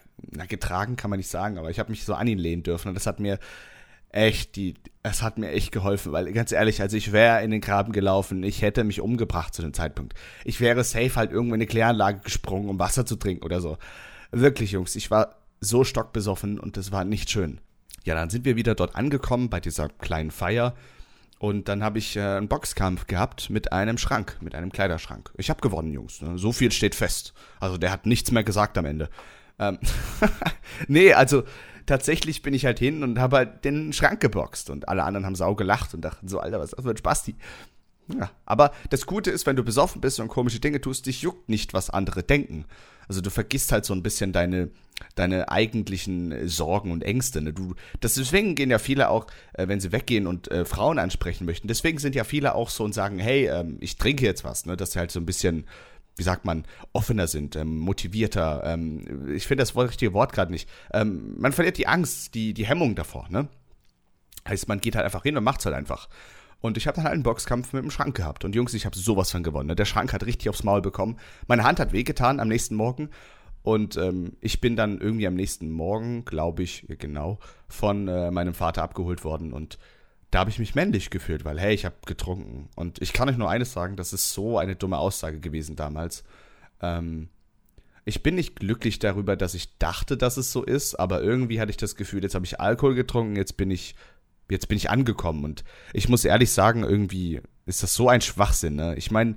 [0.47, 2.95] getragen, kann man nicht sagen, aber ich habe mich so an ihn lehnen dürfen und
[2.95, 3.39] das hat mir
[4.09, 7.61] echt die, es hat mir echt geholfen, weil ganz ehrlich, also ich wäre in den
[7.61, 10.15] Graben gelaufen, ich hätte mich umgebracht zu dem Zeitpunkt.
[10.47, 13.77] Ich wäre safe halt irgendwo in eine Kläranlage gesprungen, um Wasser zu trinken oder so.
[14.31, 17.61] Wirklich, Jungs, ich war so stockbesoffen und das war nicht schön.
[18.05, 20.75] Ja, dann sind wir wieder dort angekommen bei dieser kleinen Feier
[21.45, 25.31] und dann habe ich äh, einen Boxkampf gehabt mit einem Schrank, mit einem Kleiderschrank.
[25.37, 26.23] Ich habe gewonnen, Jungs.
[26.23, 26.39] Ne?
[26.39, 27.35] So viel steht fest.
[27.61, 29.11] Also der hat nichts mehr gesagt am Ende.
[29.59, 29.79] Ähm
[30.89, 31.43] nee, also
[31.85, 34.71] tatsächlich bin ich halt hin und habe halt den Schrank geboxt.
[34.71, 36.97] Und alle anderen haben sau gelacht und dachten so, Alter, was ist das für ein
[36.97, 37.37] Spasti?
[38.09, 41.51] Ja, aber das Gute ist, wenn du besoffen bist und komische Dinge tust, dich juckt
[41.51, 42.65] nicht, was andere denken.
[43.09, 44.71] Also du vergisst halt so ein bisschen deine,
[45.15, 47.41] deine eigentlichen Sorgen und Ängste.
[47.41, 47.53] Ne?
[47.53, 51.45] Du, das, deswegen gehen ja viele auch, äh, wenn sie weggehen und äh, Frauen ansprechen
[51.45, 54.67] möchten, deswegen sind ja viele auch so und sagen, hey, ähm, ich trinke jetzt was,
[54.67, 54.77] ne?
[54.77, 55.65] dass sie halt so ein bisschen,
[56.17, 58.63] wie sagt man, offener sind, ähm, motivierter.
[58.65, 60.69] Ähm, ich finde das richtige Wort gerade nicht.
[60.93, 63.29] Ähm, man verliert die Angst, die, die Hemmung davor.
[63.31, 63.49] Ne?
[64.49, 66.09] Heißt, man geht halt einfach hin und macht's halt einfach.
[66.61, 68.45] Und ich habe dann halt einen Boxkampf mit dem Schrank gehabt.
[68.45, 69.69] Und Jungs, ich habe sowas von gewonnen.
[69.69, 69.75] Ne?
[69.75, 71.19] Der Schrank hat richtig aufs Maul bekommen.
[71.47, 73.11] Meine Hand hat wehgetan am nächsten Morgen.
[73.63, 78.55] Und ähm, ich bin dann irgendwie am nächsten Morgen, glaube ich, genau, von äh, meinem
[78.55, 79.53] Vater abgeholt worden.
[79.53, 79.79] Und
[80.31, 82.69] da habe ich mich männlich gefühlt, weil, hey, ich habe getrunken.
[82.77, 86.25] Und ich kann euch nur eines sagen, das ist so eine dumme Aussage gewesen damals.
[86.83, 87.29] Ähm,
[88.05, 91.71] ich bin nicht glücklich darüber, dass ich dachte, dass es so ist, aber irgendwie hatte
[91.71, 93.95] ich das Gefühl, jetzt habe ich Alkohol getrunken, jetzt bin ich
[94.51, 95.45] jetzt bin ich angekommen.
[95.45, 98.77] Und ich muss ehrlich sagen, irgendwie ist das so ein Schwachsinn.
[98.77, 98.95] Ne?
[98.97, 99.37] Ich meine,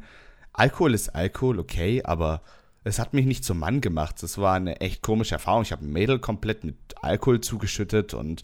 [0.54, 2.42] Alkohol ist Alkohol, okay, aber
[2.84, 4.22] es hat mich nicht zum Mann gemacht.
[4.24, 5.62] Es war eine echt komische Erfahrung.
[5.62, 8.44] Ich habe ein Mädel komplett mit Alkohol zugeschüttet und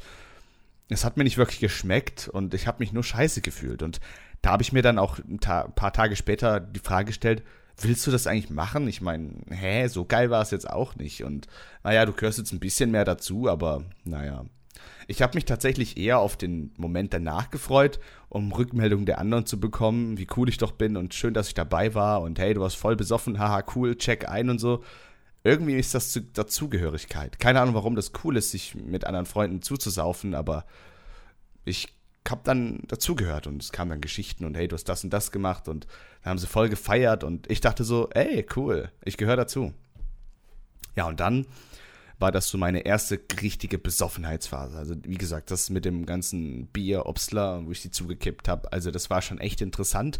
[0.89, 3.81] es hat mir nicht wirklich geschmeckt und ich habe mich nur scheiße gefühlt.
[3.81, 3.99] Und
[4.41, 7.43] da habe ich mir dann auch ein Ta paar Tage später die Frage gestellt,
[7.81, 8.87] willst du das eigentlich machen?
[8.87, 11.23] Ich meine, hä, so geil war es jetzt auch nicht.
[11.23, 11.47] Und
[11.83, 14.45] naja, du gehörst jetzt ein bisschen mehr dazu, aber naja.
[15.07, 19.59] Ich habe mich tatsächlich eher auf den Moment danach gefreut, um Rückmeldungen der anderen zu
[19.59, 22.61] bekommen, wie cool ich doch bin und schön, dass ich dabei war und hey, du
[22.61, 24.83] warst voll besoffen, haha, cool, check ein und so.
[25.43, 27.37] Irgendwie ist das Dazugehörigkeit.
[27.37, 30.65] Keine Ahnung, warum das cool ist, sich mit anderen Freunden zuzusaufen, aber
[31.65, 31.93] ich
[32.29, 35.31] habe dann dazugehört und es kamen dann Geschichten und hey, du hast das und das
[35.31, 35.85] gemacht und
[36.23, 39.73] dann haben sie voll gefeiert und ich dachte so, ey, cool, ich gehöre dazu.
[40.95, 41.45] Ja, und dann
[42.19, 44.77] war das so meine erste richtige Besoffenheitsphase.
[44.77, 48.91] Also wie gesagt, das mit dem ganzen Bier, Obstler, wo ich die zugekippt habe, also
[48.91, 50.19] das war schon echt interessant.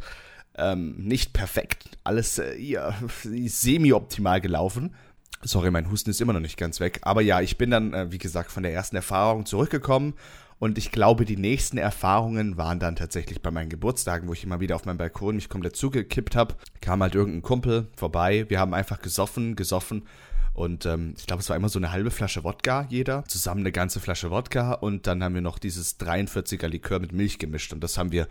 [0.55, 4.93] Ähm, nicht perfekt, alles äh, ja, semi-optimal gelaufen.
[5.41, 6.99] Sorry, mein Husten ist immer noch nicht ganz weg.
[7.01, 10.13] Aber ja, ich bin dann, äh, wie gesagt, von der ersten Erfahrung zurückgekommen.
[10.59, 14.61] Und ich glaube, die nächsten Erfahrungen waren dann tatsächlich bei meinen Geburtstagen, wo ich immer
[14.61, 16.55] wieder auf meinem Balkon mich komplett zugekippt habe.
[16.79, 18.45] Kam halt irgendein Kumpel vorbei.
[18.47, 20.03] Wir haben einfach gesoffen, gesoffen
[20.53, 23.23] und ähm, ich glaube, es war immer so eine halbe Flasche Wodka jeder.
[23.25, 24.73] Zusammen eine ganze Flasche Wodka.
[24.73, 27.73] Und dann haben wir noch dieses 43er Likör mit Milch gemischt.
[27.73, 28.27] Und das haben wir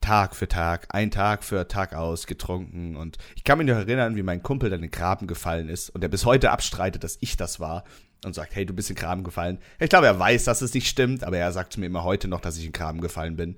[0.00, 2.96] Tag für Tag, ein Tag für Tag aus getrunken.
[2.96, 5.90] Und ich kann mich noch erinnern, wie mein Kumpel dann in den Graben gefallen ist.
[5.90, 7.84] Und der bis heute abstreitet, dass ich das war.
[8.24, 9.58] Und sagt, hey, du bist in den Graben gefallen.
[9.78, 11.22] Ich glaube, er weiß, dass es nicht stimmt.
[11.22, 13.56] Aber er sagt mir immer heute noch, dass ich in den Graben gefallen bin.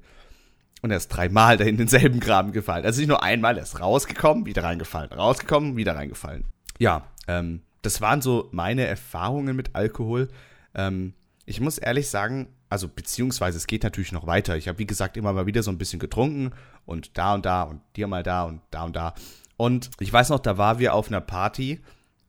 [0.82, 2.85] Und er ist dreimal dahin in denselben Graben gefallen.
[2.85, 6.44] Also nicht nur einmal, er ist rausgekommen, wieder reingefallen, rausgekommen, wieder reingefallen.
[6.78, 10.29] Ja, ähm, das waren so meine Erfahrungen mit Alkohol.
[10.75, 14.57] Ähm, ich muss ehrlich sagen, also beziehungsweise es geht natürlich noch weiter.
[14.57, 16.51] Ich habe, wie gesagt, immer mal wieder so ein bisschen getrunken
[16.85, 19.14] und da und da und dir mal da und da und da.
[19.57, 21.81] Und ich weiß noch, da waren wir auf einer Party.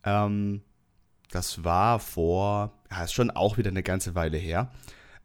[0.03, 0.61] Ähm,
[1.31, 4.71] das war vor, ja, ist schon auch wieder eine ganze Weile her.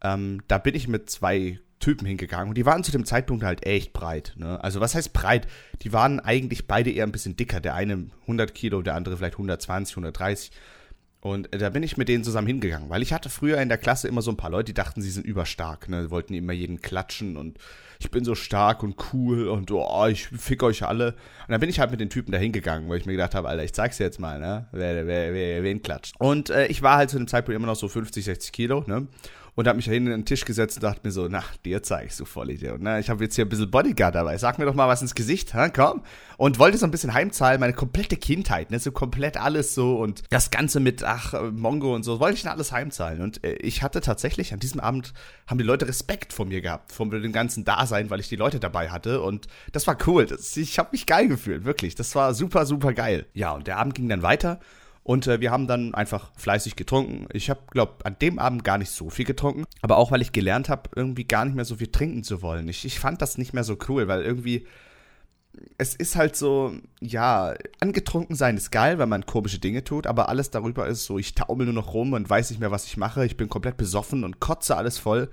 [0.03, 3.67] Ähm, da bin ich mit zwei Typen hingegangen und die waren zu dem Zeitpunkt halt
[3.67, 4.33] echt breit.
[4.37, 4.63] Ne?
[4.63, 5.47] Also was heißt breit?
[5.83, 7.61] Die waren eigentlich beide eher ein bisschen dicker.
[7.61, 10.53] Der eine 100 Kilo, der andere vielleicht 120, 130.
[11.21, 13.79] Und äh, da bin ich mit denen zusammen hingegangen, weil ich hatte früher in der
[13.79, 16.83] Klasse immer so ein paar Leute, die dachten, sie sind überstark, ne, wollten immer jeden
[16.83, 17.59] klatschen und
[18.01, 21.13] ich bin so stark und cool und oh, ich fick euch alle.
[21.13, 23.49] Und dann bin ich halt mit den Typen da hingegangen, weil ich mir gedacht habe,
[23.49, 26.17] Alter, ich zeig's dir jetzt mal, ne, wer, wer, wer, wen klatscht.
[26.19, 29.07] Und äh, ich war halt zu dem Zeitpunkt immer noch so 50, 60 Kilo, ne,
[29.55, 31.83] und habe mich da hinten an den Tisch gesetzt und dachte mir so, na, dir
[31.83, 32.81] zeig ich so Vollidiot.
[32.81, 33.01] Ne?
[33.01, 34.39] Ich habe jetzt hier ein bisschen Bodyguard dabei.
[34.39, 35.69] Sag mir doch mal was ins Gesicht, ha?
[35.69, 36.03] komm.
[36.39, 38.79] Und wollte so ein bisschen heimzahlen, meine komplette Kindheit, ne?
[38.79, 42.53] so komplett alles so und das Ganze mit, ach, Mongo und so, wollte ich dann
[42.53, 43.21] alles heimzahlen.
[43.21, 45.13] Und äh, ich hatte tatsächlich, an diesem Abend
[45.47, 48.59] haben die Leute Respekt vor mir gehabt, vor dem ganzen Dasein, weil ich die Leute
[48.59, 50.25] dabei hatte und das war cool.
[50.25, 51.95] Das, ich habe mich geil gefühlt, wirklich.
[51.95, 53.27] Das war super, super geil.
[53.35, 54.61] Ja, und der Abend ging dann weiter
[55.05, 57.27] und äh, wir haben dann einfach fleißig getrunken.
[57.33, 59.65] Ich habe, glaube an dem Abend gar nicht so viel getrunken.
[59.81, 62.69] Aber auch, weil ich gelernt habe, irgendwie gar nicht mehr so viel trinken zu wollen.
[62.69, 64.67] Ich, ich fand das nicht mehr so cool, weil irgendwie
[65.77, 70.29] es ist halt so, ja, angetrunken sein ist geil, weil man komische Dinge tut, aber
[70.29, 72.97] alles darüber ist so, ich taumel nur noch rum und weiß nicht mehr, was ich
[72.97, 73.27] mache.
[73.27, 75.31] Ich bin komplett besoffen und kotze alles voll.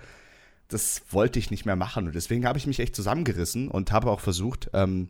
[0.68, 4.12] Das wollte ich nicht mehr machen und deswegen habe ich mich echt zusammengerissen und habe
[4.12, 5.10] auch versucht, ähm,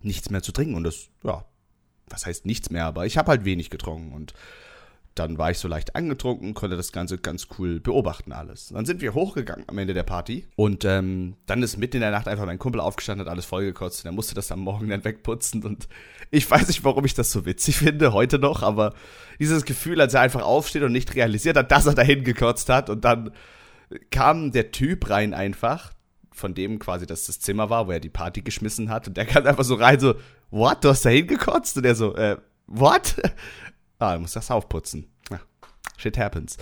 [0.00, 1.44] nichts mehr zu trinken und das, ja,
[2.10, 4.34] was heißt nichts mehr, aber ich habe halt wenig getrunken und
[5.18, 8.68] dann war ich so leicht angetrunken, konnte das Ganze ganz cool beobachten alles.
[8.68, 12.10] Dann sind wir hochgegangen am Ende der Party und ähm, dann ist mitten in der
[12.10, 15.04] Nacht einfach mein Kumpel aufgestanden, hat alles vollgekotzt und er musste das am Morgen dann
[15.04, 15.88] wegputzen und
[16.30, 18.94] ich weiß nicht, warum ich das so witzig finde, heute noch, aber
[19.40, 22.90] dieses Gefühl, als er einfach aufsteht und nicht realisiert hat, dass er dahin gekotzt hat
[22.90, 23.32] und dann
[24.10, 25.92] kam der Typ rein einfach,
[26.32, 29.26] von dem quasi das das Zimmer war, wo er die Party geschmissen hat und der
[29.26, 30.14] kam einfach so rein so,
[30.50, 31.76] what, du hast da hingekotzt?
[31.76, 33.16] Und er so, äh, what?
[33.98, 35.06] ah, du musst das aufputzen.
[35.30, 35.40] Ja,
[35.96, 36.56] shit happens.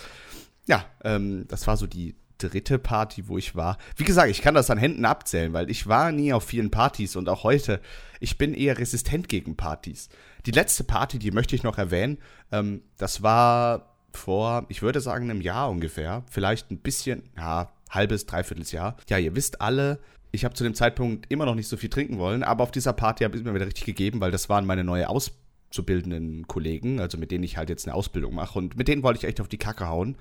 [0.67, 3.79] Ja, ähm, das war so die dritte Party, wo ich war.
[3.97, 7.17] Wie gesagt, ich kann das an Händen abzählen, weil ich war nie auf vielen Partys
[7.17, 7.81] und auch heute,
[8.21, 10.09] ich bin eher resistent gegen Partys.
[10.45, 12.19] Die letzte Party, die möchte ich noch erwähnen,
[12.53, 16.25] ähm, das war vor, ich würde sagen, einem Jahr ungefähr.
[16.31, 18.97] Vielleicht ein bisschen, ja, halbes, dreiviertel Jahr.
[19.09, 20.01] Ja, ihr wisst alle,
[20.37, 22.93] ich habe zu dem Zeitpunkt immer noch nicht so viel trinken wollen, aber auf dieser
[22.93, 27.19] Party habe ich mir wieder richtig gegeben, weil das waren meine neue auszubildenden Kollegen, also
[27.19, 29.49] mit denen ich halt jetzt eine Ausbildung mache und mit denen wollte ich echt auf
[29.49, 30.17] die Kacke hauen.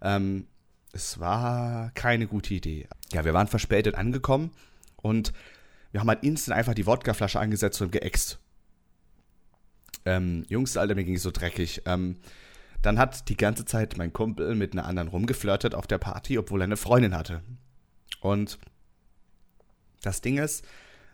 [0.00, 0.46] Ähm,
[0.92, 2.88] es war keine gute Idee.
[3.12, 4.52] Ja, wir waren verspätet angekommen
[4.96, 5.32] und
[5.92, 8.38] wir haben halt instant einfach die Wodkaflasche angesetzt und geäxt.
[10.04, 11.82] Ähm, Jungs, Alter, mir ging es so dreckig.
[11.84, 12.16] Ähm,
[12.82, 16.60] dann hat die ganze Zeit mein Kumpel mit einer anderen rumgeflirtet auf der Party, obwohl
[16.60, 17.42] er eine Freundin hatte.
[18.20, 18.58] Und
[20.06, 20.64] das Ding ist,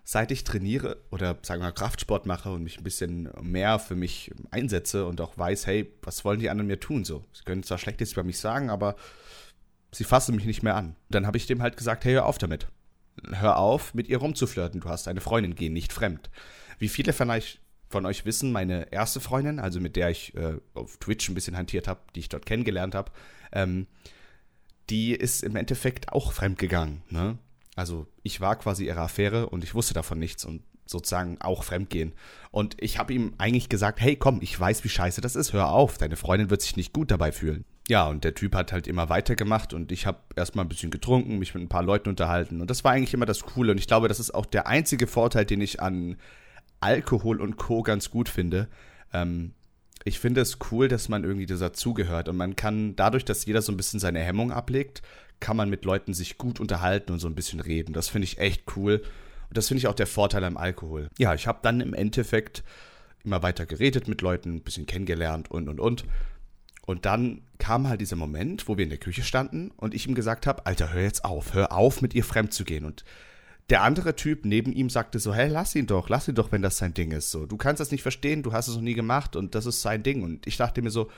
[0.05, 4.33] seit ich trainiere oder sagen wir Kraftsport mache und mich ein bisschen mehr für mich
[4.51, 7.25] einsetze und auch weiß, hey, was wollen die anderen mir tun so?
[7.33, 8.97] Sie können zwar Schlechtes über mich sagen, aber
[9.93, 10.97] sie fassen mich nicht mehr an.
[11.09, 12.67] Dann habe ich dem halt gesagt, hey, hör auf damit.
[13.31, 14.81] Hör auf, mit ihr rumzuflirten.
[14.81, 16.31] Du hast eine Freundin, geh nicht fremd.
[16.79, 20.57] Wie viele von euch, von euch wissen, meine erste Freundin, also mit der ich äh,
[20.75, 23.13] auf Twitch ein bisschen hantiert habe, die ich dort kennengelernt habe,
[23.53, 23.87] ähm,
[24.91, 27.03] die ist im Endeffekt auch fremdgegangen.
[27.11, 27.39] Ne?
[27.75, 32.13] Also ich war quasi ihre Affäre und ich wusste davon nichts und sozusagen auch fremdgehen.
[32.51, 35.71] Und ich habe ihm eigentlich gesagt, hey komm, ich weiß, wie scheiße das ist, hör
[35.71, 37.65] auf, deine Freundin wird sich nicht gut dabei fühlen.
[37.89, 41.39] Ja, und der Typ hat halt immer weitergemacht und ich habe erstmal ein bisschen getrunken,
[41.39, 43.89] mich mit ein paar Leuten unterhalten und das war eigentlich immer das Coole und ich
[43.89, 46.17] glaube, das ist auch der einzige Vorteil, den ich an
[46.81, 47.83] Alkohol und Co.
[47.83, 48.69] ganz gut finde.
[49.13, 49.55] Ähm,
[50.05, 53.73] ich finde es cool, dass man irgendwie dazugehört und man kann dadurch, dass jeder so
[53.73, 55.03] ein bisschen seine Hemmung ablegt,
[55.43, 57.93] kann man mit Leuten sich gut unterhalten und so ein bisschen reden.
[57.93, 59.03] Das finde ich echt cool
[59.51, 61.11] und das finde ich auch der Vorteil am Alkohol.
[61.19, 62.65] Ja, ich habe dann im Endeffekt
[63.25, 66.05] immer weiter geredet mit Leuten, ein bisschen kennengelernt und und und.
[66.85, 70.15] Und dann kam halt dieser Moment, wo wir in der Küche standen und ich ihm
[70.15, 72.85] gesagt habe, Alter, hör jetzt auf, hör auf, mit ihr fremd zu gehen.
[72.85, 73.05] Und
[73.71, 76.63] der andere Typ neben ihm sagte so, hey, lass ihn doch, lass ihn doch, wenn
[76.63, 77.31] das sein Ding ist.
[77.31, 79.83] So, du kannst das nicht verstehen, du hast es noch nie gemacht und das ist
[79.83, 80.23] sein Ding.
[80.23, 81.11] Und ich dachte mir so,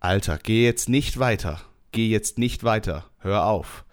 [0.00, 1.60] Alter, geh jetzt nicht weiter,
[1.94, 3.84] geh jetzt nicht weiter, hör auf.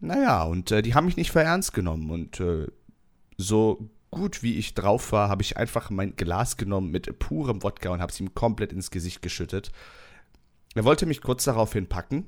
[0.00, 2.66] Naja, und äh, die haben mich nicht für ernst genommen und äh,
[3.38, 7.90] so gut wie ich drauf war, habe ich einfach mein Glas genommen mit purem Wodka
[7.90, 9.72] und habe es ihm komplett ins Gesicht geschüttet.
[10.74, 12.26] Er wollte mich kurz daraufhin packen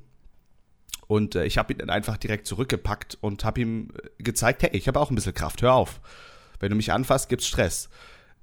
[1.07, 4.71] und äh, ich habe ihn dann einfach direkt zurückgepackt und habe ihm äh, gezeigt, hey,
[4.73, 6.01] ich habe auch ein bisschen Kraft, hör auf.
[6.59, 7.89] Wenn du mich anfasst, gibt's Stress.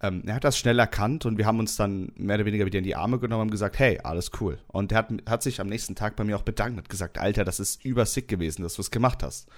[0.02, 2.78] Ähm, er hat das schnell erkannt und wir haben uns dann mehr oder weniger wieder
[2.78, 4.58] in die Arme genommen und gesagt, hey, alles cool.
[4.68, 7.44] Und er hat, hat sich am nächsten Tag bei mir auch bedankt und gesagt, Alter,
[7.44, 9.48] das ist übersick gewesen, dass du es gemacht hast.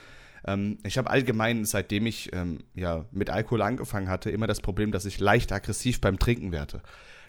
[0.47, 4.93] Ähm, ich habe allgemein, seitdem ich ähm, ja, mit Alkohol angefangen hatte, immer das Problem,
[4.93, 6.83] dass ich leicht aggressiv beim Trinken werde.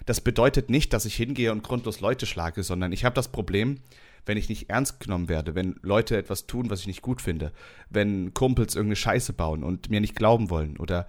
[0.06, 3.80] Das bedeutet nicht, dass ich hingehe und grundlos Leute schlage, sondern ich habe das Problem,
[4.24, 7.52] wenn ich nicht ernst genommen werde, wenn Leute etwas tun, was ich nicht gut finde,
[7.88, 11.08] wenn Kumpels irgendeine Scheiße bauen und mir nicht glauben wollen oder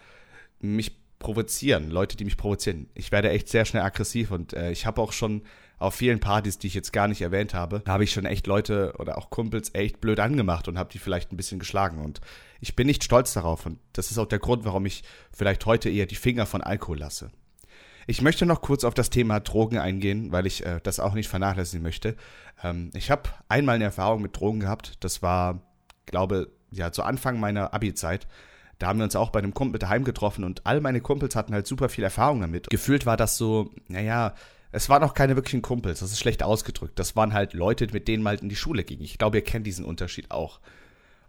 [0.59, 2.89] mich provozieren, Leute, die mich provozieren.
[2.93, 5.43] Ich werde echt sehr schnell aggressiv und äh, ich habe auch schon
[5.81, 8.93] auf vielen Partys, die ich jetzt gar nicht erwähnt habe, habe ich schon echt Leute
[8.99, 11.97] oder auch Kumpels echt blöd angemacht und habe die vielleicht ein bisschen geschlagen.
[11.97, 12.21] Und
[12.59, 13.65] ich bin nicht stolz darauf.
[13.65, 16.99] Und das ist auch der Grund, warum ich vielleicht heute eher die Finger von Alkohol
[16.99, 17.31] lasse.
[18.05, 21.29] Ich möchte noch kurz auf das Thema Drogen eingehen, weil ich äh, das auch nicht
[21.29, 22.15] vernachlässigen möchte.
[22.63, 24.97] Ähm, ich habe einmal eine Erfahrung mit Drogen gehabt.
[24.99, 25.61] Das war,
[26.05, 28.27] glaube ja, zu Anfang meiner Abi-Zeit.
[28.81, 31.53] Da haben wir uns auch bei einem Kumpel daheim getroffen und all meine Kumpels hatten
[31.53, 32.69] halt super viel Erfahrung damit.
[32.69, 34.33] Gefühlt war das so, naja,
[34.71, 36.97] es waren auch keine wirklichen Kumpels, das ist schlecht ausgedrückt.
[36.97, 39.01] Das waren halt Leute, mit denen man halt in die Schule ging.
[39.01, 40.61] Ich glaube, ihr kennt diesen Unterschied auch.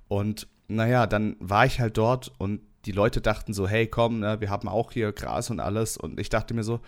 [0.08, 4.40] Und naja, dann war ich halt dort und die Leute dachten so, hey, komm, ne,
[4.40, 5.96] wir haben auch hier Gras und alles.
[5.96, 6.80] Und ich dachte mir so,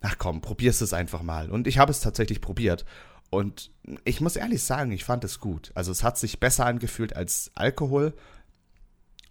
[0.00, 1.50] ach komm, probierst es einfach mal.
[1.50, 2.84] Und ich habe es tatsächlich probiert.
[3.30, 3.70] Und
[4.04, 5.70] ich muss ehrlich sagen, ich fand es gut.
[5.74, 8.14] Also es hat sich besser angefühlt als Alkohol.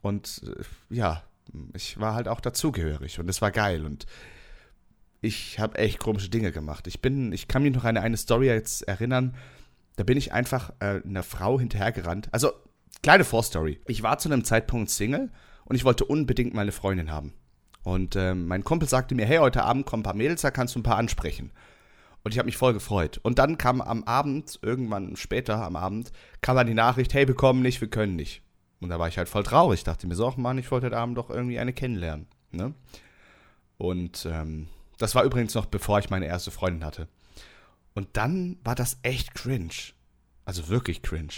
[0.02, 1.24] Und äh, ja,
[1.74, 3.86] ich war halt auch dazugehörig und es war geil.
[3.86, 4.06] Und
[5.22, 6.88] ich habe echt komische Dinge gemacht.
[6.88, 9.36] Ich bin, ich kann mich noch an eine, eine Story jetzt erinnern.
[9.96, 12.30] Da bin ich einfach äh, einer Frau hinterhergerannt.
[12.32, 12.54] Also,
[13.04, 13.80] kleine Vorstory.
[13.88, 15.30] Ich war zu einem Zeitpunkt Single
[15.66, 17.34] und ich wollte unbedingt meine Freundin haben.
[17.84, 20.76] Und äh, mein Kumpel sagte mir, hey, heute Abend kommen ein paar Mädels, da kannst
[20.76, 21.52] du ein paar ansprechen.
[22.24, 23.20] Und ich habe mich voll gefreut.
[23.24, 27.36] Und dann kam am Abend, irgendwann später am Abend, kam dann die Nachricht, hey, wir
[27.36, 28.42] kommen nicht, wir können nicht.
[28.82, 29.80] Und da war ich halt voll traurig.
[29.80, 32.28] Ich dachte mir so, ach Mann, ich wollte heute Abend doch irgendwie eine kennenlernen.
[32.52, 32.74] Ne?
[33.78, 37.08] Und ähm, das war übrigens noch bevor ich meine erste Freundin hatte.
[37.94, 39.94] Und dann war das echt cringe.
[40.46, 41.34] Also wirklich cringe.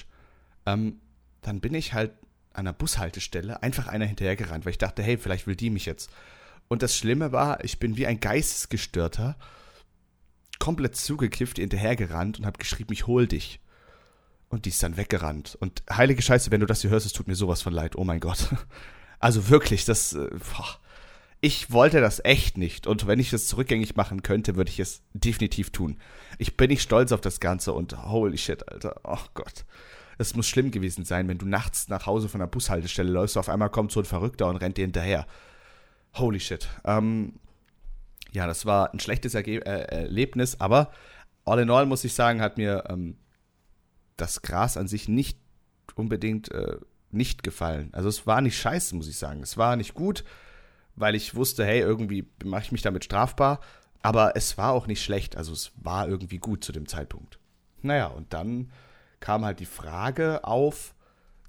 [0.66, 1.00] Ähm,
[1.42, 2.12] dann bin ich halt
[2.54, 6.12] an einer Bushaltestelle einfach einer hinterhergerannt, weil ich dachte, hey, vielleicht will die mich jetzt.
[6.68, 9.38] Und das Schlimme war, ich bin wie ein Geistesgestörter
[10.60, 13.60] komplett zugekifft hinterhergerannt und habe geschrieben, ich hol dich.
[14.52, 15.58] Und die ist dann weggerannt.
[15.60, 17.96] Und heilige Scheiße, wenn du das hier hörst, es tut mir sowas von leid.
[17.96, 18.50] Oh mein Gott.
[19.24, 20.14] Also wirklich, das.
[20.14, 20.80] Äh, boah
[21.42, 22.86] ich wollte das echt nicht.
[22.86, 25.98] Und wenn ich es rückgängig machen könnte, würde ich es definitiv tun.
[26.38, 29.02] Ich bin nicht stolz auf das Ganze und holy shit, Alter.
[29.04, 29.66] Oh Gott.
[30.20, 33.50] Es muss schlimm gewesen sein, wenn du nachts nach Hause von der Bushaltestelle läufst, auf
[33.50, 35.26] einmal kommt so ein Verrückter und rennt dir hinterher.
[36.14, 36.70] Holy shit.
[36.86, 37.40] Ähm,
[38.32, 40.92] ja, das war ein schlechtes Erge äh, Erlebnis, aber
[41.44, 43.18] all in all muss ich sagen, hat mir ähm,
[44.22, 45.38] das Gras an sich nicht
[45.96, 46.78] unbedingt äh,
[47.12, 47.90] nicht gefallen.
[47.92, 49.42] Also es war nicht scheiße, muss ich sagen.
[49.42, 50.24] Es war nicht gut
[50.96, 53.60] weil ich wusste, hey, irgendwie mache ich mich damit strafbar.
[54.02, 57.38] Aber es war auch nicht schlecht, also es war irgendwie gut zu dem Zeitpunkt.
[57.84, 58.72] Naja, und dann
[59.20, 60.96] kam halt die Frage auf,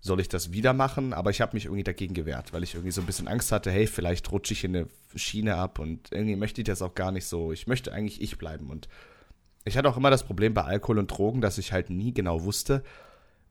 [0.00, 1.14] soll ich das wieder machen?
[1.14, 3.70] Aber ich habe mich irgendwie dagegen gewehrt, weil ich irgendwie so ein bisschen Angst hatte,
[3.70, 7.10] hey, vielleicht rutsche ich in eine Schiene ab und irgendwie möchte ich das auch gar
[7.10, 7.52] nicht so.
[7.52, 8.68] Ich möchte eigentlich ich bleiben.
[8.68, 8.88] Und
[9.64, 12.42] ich hatte auch immer das Problem bei Alkohol und Drogen, dass ich halt nie genau
[12.42, 12.82] wusste,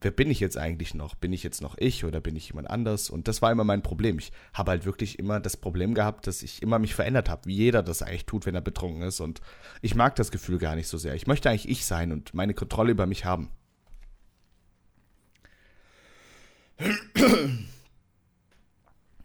[0.02, 1.16] wer bin ich jetzt eigentlich noch?
[1.16, 3.10] Bin ich jetzt noch ich oder bin ich jemand anders?
[3.10, 4.18] Und das war immer mein Problem.
[4.18, 7.56] Ich habe halt wirklich immer das Problem gehabt, dass ich immer mich verändert habe, wie
[7.56, 9.20] jeder das eigentlich tut, wenn er betrunken ist.
[9.20, 9.42] Und
[9.82, 11.14] ich mag das Gefühl gar nicht so sehr.
[11.16, 13.52] Ich möchte eigentlich ich sein und meine Kontrolle über mich haben.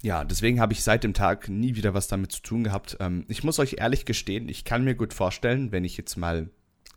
[0.03, 2.99] Ja, deswegen habe ich seit dem Tag nie wieder was damit zu tun gehabt.
[3.01, 6.51] Ähm, ich muss euch ehrlich gestehen, ich kann mir gut vorstellen, wenn ich jetzt mal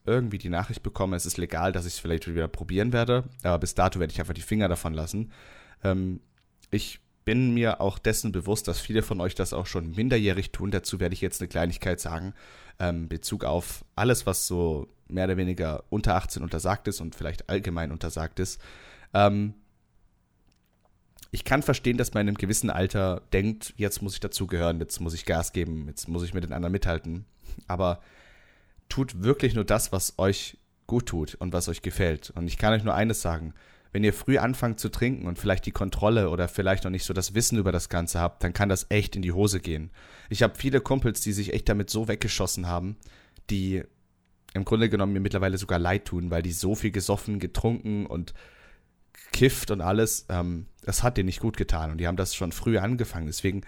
[0.09, 3.23] irgendwie die Nachricht bekomme, es ist legal, dass ich es vielleicht wieder probieren werde.
[3.43, 5.31] Aber bis dato werde ich einfach die Finger davon lassen.
[5.83, 6.19] Ähm,
[6.71, 10.71] ich bin mir auch dessen bewusst, dass viele von euch das auch schon minderjährig tun.
[10.71, 12.33] Dazu werde ich jetzt eine Kleinigkeit sagen,
[12.79, 17.49] ähm, Bezug auf alles, was so mehr oder weniger unter 18 untersagt ist und vielleicht
[17.49, 18.59] allgemein untersagt ist.
[19.13, 19.53] Ähm,
[21.31, 24.99] ich kann verstehen, dass man in einem gewissen Alter denkt, jetzt muss ich dazugehören, jetzt
[24.99, 27.25] muss ich Gas geben, jetzt muss ich mit den anderen mithalten.
[27.67, 28.01] Aber
[28.89, 32.31] tut wirklich nur das, was euch gut tut und was euch gefällt.
[32.31, 33.53] Und ich kann euch nur eines sagen,
[33.91, 37.13] wenn ihr früh anfangt zu trinken und vielleicht die Kontrolle oder vielleicht noch nicht so
[37.13, 39.91] das Wissen über das Ganze habt, dann kann das echt in die Hose gehen.
[40.29, 42.97] Ich habe viele Kumpels, die sich echt damit so weggeschossen haben,
[43.49, 43.83] die
[44.53, 48.33] im Grunde genommen mir mittlerweile sogar leid tun, weil die so viel gesoffen, getrunken und
[49.31, 50.25] kifft und alles.
[50.29, 53.27] Ähm, das hat denen nicht gut getan und die haben das schon früh angefangen.
[53.27, 53.61] Deswegen,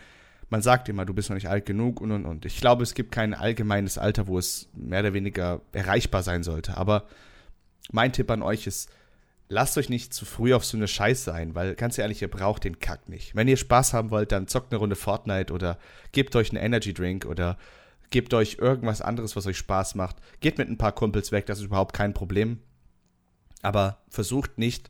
[0.52, 2.46] man sagt immer, du bist noch nicht alt genug und und und.
[2.46, 6.76] Ich glaube, es gibt kein allgemeines Alter, wo es mehr oder weniger erreichbar sein sollte.
[6.76, 7.06] Aber
[7.92, 8.92] mein Tipp an euch ist,
[9.48, 12.66] lasst euch nicht zu früh auf so eine Scheiße ein, weil ganz ehrlich, ihr braucht
[12.66, 13.34] den Kack nicht.
[13.34, 15.80] Wenn ihr Spaß haben wollt, dann zockt eine Runde Fortnite oder
[16.12, 17.58] gebt euch einen Energy Drink oder
[18.10, 20.18] gebt euch irgendwas anderes, was euch Spaß macht.
[20.42, 22.60] Geht mit ein paar Kumpels weg, das ist überhaupt kein Problem.
[23.62, 24.90] Aber versucht nicht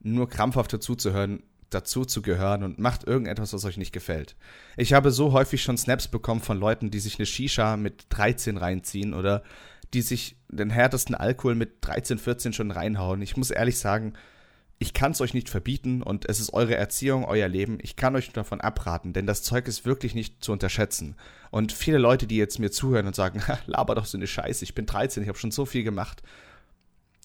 [0.00, 1.42] nur krampfhaft dazuzuhören,
[1.74, 4.36] dazu zu gehören und macht irgendetwas, was euch nicht gefällt.
[4.76, 8.56] Ich habe so häufig schon Snaps bekommen von Leuten, die sich eine Shisha mit 13
[8.56, 9.42] reinziehen oder
[9.94, 13.22] die sich den härtesten Alkohol mit 13, 14 schon reinhauen.
[13.22, 14.14] Ich muss ehrlich sagen,
[14.82, 17.78] ich kann es euch nicht verbieten und es ist eure Erziehung, euer Leben.
[17.82, 21.14] Ich kann euch davon abraten, denn das Zeug ist wirklich nicht zu unterschätzen.
[21.50, 24.74] Und viele Leute, die jetzt mir zuhören und sagen, laber doch so eine Scheiße, ich
[24.74, 26.22] bin 13, ich habe schon so viel gemacht.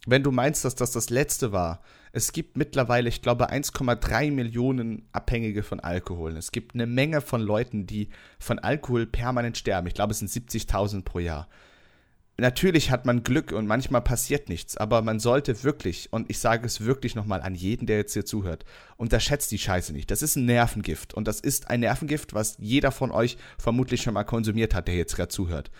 [0.05, 1.81] Wenn du meinst, dass das das letzte war,
[2.12, 6.38] es gibt mittlerweile, ich glaube, 1,3 Millionen Abhängige von Alkohol.
[6.38, 9.88] Es gibt eine Menge von Leuten, die von Alkohol permanent sterben.
[9.88, 11.48] Ich glaube, es sind 70.000 pro Jahr
[12.39, 16.65] natürlich hat man Glück und manchmal passiert nichts, aber man sollte wirklich, und ich sage
[16.65, 18.63] es wirklich nochmal an jeden, der jetzt hier zuhört,
[18.96, 20.12] unterschätzt die Scheiße nicht.
[20.12, 24.13] Das ist ein Nervengift und das ist ein Nervengift, was jeder von euch vermutlich schon
[24.13, 25.72] mal konsumiert hat, der jetzt gerade zuhört.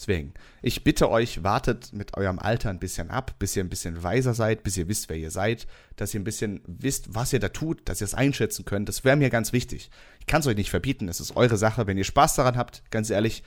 [0.00, 0.32] Deswegen,
[0.62, 4.32] ich bitte euch, wartet mit eurem Alter ein bisschen ab, bis ihr ein bisschen weiser
[4.32, 7.50] seid, bis ihr wisst, wer ihr seid, dass ihr ein bisschen wisst, was ihr da
[7.50, 8.88] tut, dass ihr es einschätzen könnt.
[8.88, 9.90] Das wäre mir ganz wichtig.
[10.18, 11.86] Ich kann es euch nicht verbieten, es ist eure Sache.
[11.86, 13.42] Wenn ihr Spaß daran habt, ganz ehrlich,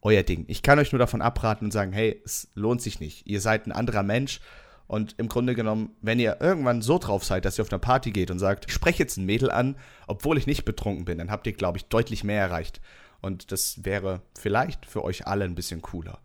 [0.00, 0.44] euer Ding.
[0.46, 3.26] Ich kann euch nur davon abraten und sagen, hey, es lohnt sich nicht.
[3.26, 4.38] Ihr seid ein anderer Mensch.
[4.86, 8.12] Und im Grunde genommen, wenn ihr irgendwann so drauf seid, dass ihr auf eine Party
[8.12, 9.74] geht und sagt, ich spreche jetzt ein Mädel an,
[10.06, 12.80] obwohl ich nicht betrunken bin, dann habt ihr, glaube ich, deutlich mehr erreicht.
[13.20, 16.20] Und das wäre vielleicht für euch alle ein bisschen cooler.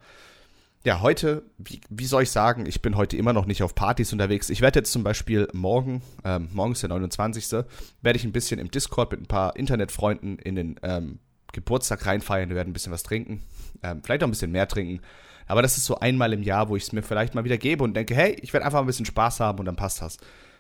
[0.86, 4.12] Ja, heute, wie, wie soll ich sagen, ich bin heute immer noch nicht auf Partys
[4.12, 4.49] unterwegs.
[4.49, 7.65] Ich werde jetzt zum Beispiel morgen, ähm, morgen ist der 29.,
[8.01, 11.19] werde ich ein bisschen im Discord mit ein paar Internetfreunden in den ähm,
[11.53, 13.43] Geburtstag reinfeiern, wir werden ein bisschen was trinken,
[13.82, 15.01] ähm, vielleicht auch ein bisschen mehr trinken.
[15.47, 17.84] Aber das ist so einmal im Jahr, wo ich es mir vielleicht mal wieder gebe
[17.84, 20.17] und denke, hey, ich werde einfach ein bisschen Spaß haben und dann passt das.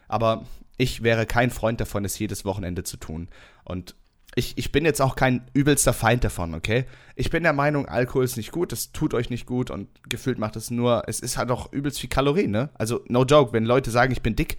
[0.07, 0.45] Aber
[0.77, 3.29] ich wäre kein Freund davon, es jedes Wochenende zu tun.
[3.63, 3.95] Und
[4.35, 6.85] ich, ich bin jetzt auch kein übelster Feind davon, okay?
[7.15, 10.39] Ich bin der Meinung, Alkohol ist nicht gut, es tut euch nicht gut und gefühlt
[10.39, 12.69] macht es nur, es ist halt auch übelst viel Kalorien, ne?
[12.73, 14.57] Also, no joke, wenn Leute sagen, ich bin dick,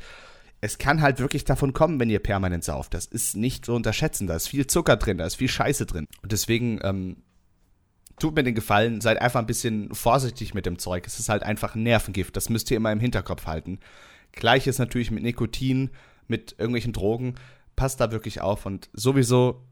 [0.64, 2.94] es kann halt wirklich davon kommen, wenn ihr permanent sauft.
[2.94, 4.26] Das ist nicht zu unterschätzen.
[4.26, 6.06] Da ist viel Zucker drin, da ist viel Scheiße drin.
[6.22, 7.16] Und deswegen ähm,
[8.18, 11.06] tut mir den Gefallen, seid einfach ein bisschen vorsichtig mit dem Zeug.
[11.06, 12.34] Es ist halt einfach ein Nervengift.
[12.34, 13.78] Das müsst ihr immer im Hinterkopf halten.
[14.32, 15.90] Gleiches natürlich mit Nikotin,
[16.28, 17.34] mit irgendwelchen Drogen.
[17.76, 18.66] Passt da wirklich auf.
[18.66, 19.62] Und sowieso,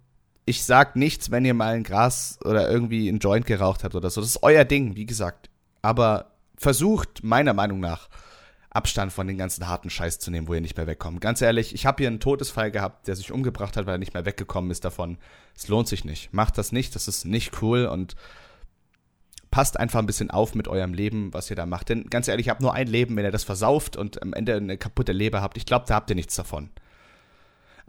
[0.44, 4.10] ich sag nichts, wenn ihr mal ein Gras oder irgendwie ein Joint geraucht habt oder
[4.10, 4.20] so.
[4.20, 5.50] Das ist euer Ding, wie gesagt.
[5.82, 8.08] Aber versucht, meiner Meinung nach,
[8.70, 11.20] Abstand von den ganzen harten Scheiß zu nehmen, wo ihr nicht mehr wegkommt.
[11.20, 14.14] Ganz ehrlich, ich habe hier einen Todesfall gehabt, der sich umgebracht hat, weil er nicht
[14.14, 15.18] mehr weggekommen ist davon.
[15.54, 16.32] Es lohnt sich nicht.
[16.32, 18.16] Macht das nicht, das ist nicht cool und
[19.50, 21.90] passt einfach ein bisschen auf mit eurem Leben, was ihr da macht.
[21.90, 24.56] Denn ganz ehrlich, ihr habt nur ein Leben, wenn ihr das versauft und am Ende
[24.56, 25.58] eine kaputte Leber habt.
[25.58, 26.70] Ich glaube, da habt ihr nichts davon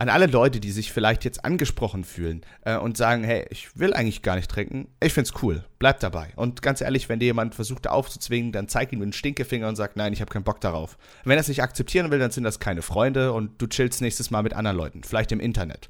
[0.04, 3.94] an alle Leute, die sich vielleicht jetzt angesprochen fühlen äh, und sagen, hey, ich will
[3.94, 6.34] eigentlich gar nicht trinken, ich find's cool, bleib dabei.
[6.36, 9.95] Und ganz ehrlich, wenn dir jemand versucht aufzuzwingen, dann zeig ihm den Stinkefinger und sag,
[9.95, 10.97] nein, ich habe keinen Bock darauf.
[11.24, 14.30] Wenn er es nicht akzeptieren will, dann sind das keine Freunde und du chillst nächstes
[14.30, 15.88] Mal mit anderen Leuten, vielleicht im Internet.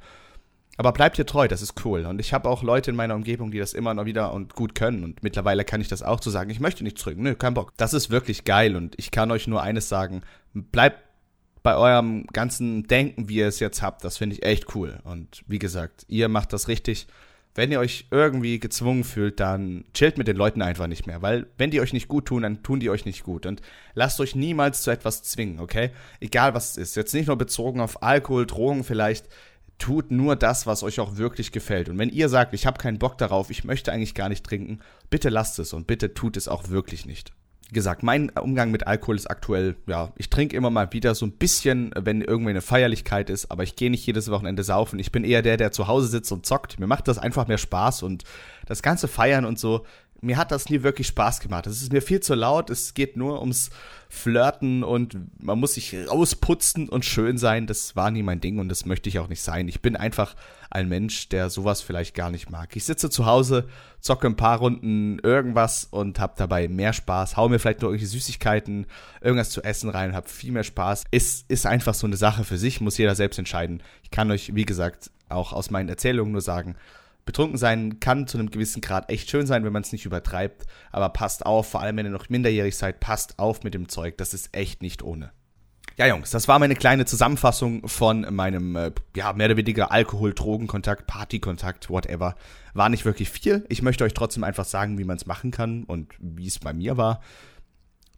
[0.78, 2.06] Aber bleib dir treu, das ist cool.
[2.06, 4.76] Und ich habe auch Leute in meiner Umgebung, die das immer noch wieder und gut
[4.76, 5.04] können.
[5.04, 7.74] Und mittlerweile kann ich das auch zu sagen, ich möchte nicht trinken, nö, kein Bock.
[7.78, 10.22] Das ist wirklich geil und ich kann euch nur eines sagen,
[10.54, 11.00] bleibt
[11.64, 15.00] bei eurem ganzen Denken, wie ihr es jetzt habt, das finde ich echt cool.
[15.04, 17.08] Und wie gesagt, ihr macht das richtig
[17.56, 21.22] wenn ihr euch irgendwie gezwungen fühlt, dann chillt mit den Leuten einfach nicht mehr.
[21.22, 23.46] Weil wenn die euch nicht gut tun, dann tun die euch nicht gut.
[23.46, 23.62] Und
[23.94, 25.92] lasst euch niemals zu etwas zwingen, okay?
[26.20, 26.96] Egal was es ist.
[26.96, 29.28] Jetzt nicht nur bezogen auf Alkohol, Drogen vielleicht.
[29.78, 31.90] Tut nur das, was euch auch wirklich gefällt.
[31.90, 34.80] Und wenn ihr sagt, ich habe keinen Bock darauf, ich möchte eigentlich gar nicht trinken,
[35.10, 37.34] bitte lasst es und bitte tut es auch wirklich nicht
[37.74, 41.34] gesagt, mein Umgang mit Alkohol ist aktuell, ja, ich trinke immer mal wieder so ein
[41.34, 45.00] bisschen, wenn irgendwie eine Feierlichkeit ist, aber ich gehe nicht jedes Wochenende saufen.
[45.00, 46.80] Ich bin eher der, der zu Hause sitzt und zockt.
[46.80, 48.24] Mir macht das einfach mehr Spaß und
[48.66, 49.86] das ganze Feiern und so,
[50.24, 51.68] mir hat das nie wirklich Spaß gemacht.
[51.68, 52.70] Es ist mir viel zu laut.
[52.70, 53.70] Es geht nur ums
[54.10, 57.68] Flirten und man muss sich rausputzen und schön sein.
[57.68, 59.68] Das war nie mein Ding und das möchte ich auch nicht sein.
[59.68, 60.36] Ich bin einfach
[60.70, 62.76] ein Mensch, der sowas vielleicht gar nicht mag.
[62.76, 63.68] Ich sitze zu Hause,
[64.00, 67.36] zocke ein paar Runden irgendwas und habe dabei mehr Spaß.
[67.36, 68.88] Hau mir vielleicht nur irgendwelche Süßigkeiten,
[69.22, 71.04] irgendwas zu essen rein, habe viel mehr Spaß.
[71.12, 73.84] Ist, ist einfach so eine Sache für sich, muss jeder selbst entscheiden.
[74.04, 76.76] Ich kann euch, wie gesagt, auch aus meinen Erzählungen nur sagen,
[77.26, 80.66] betrunken sein kann zu einem gewissen Grad echt schön sein, wenn man es nicht übertreibt.
[80.92, 84.18] Aber passt auf, vor allem wenn ihr noch minderjährig seid, passt auf mit dem Zeug.
[84.18, 85.32] Das ist echt nicht ohne.
[85.96, 90.34] Ja, Jungs, das war meine kleine Zusammenfassung von meinem, äh, ja, mehr oder weniger Alkohol,
[90.34, 92.36] Drogenkontakt, Partykontakt, whatever.
[92.74, 93.64] War nicht wirklich viel.
[93.70, 96.74] Ich möchte euch trotzdem einfach sagen, wie man es machen kann und wie es bei
[96.74, 97.22] mir war.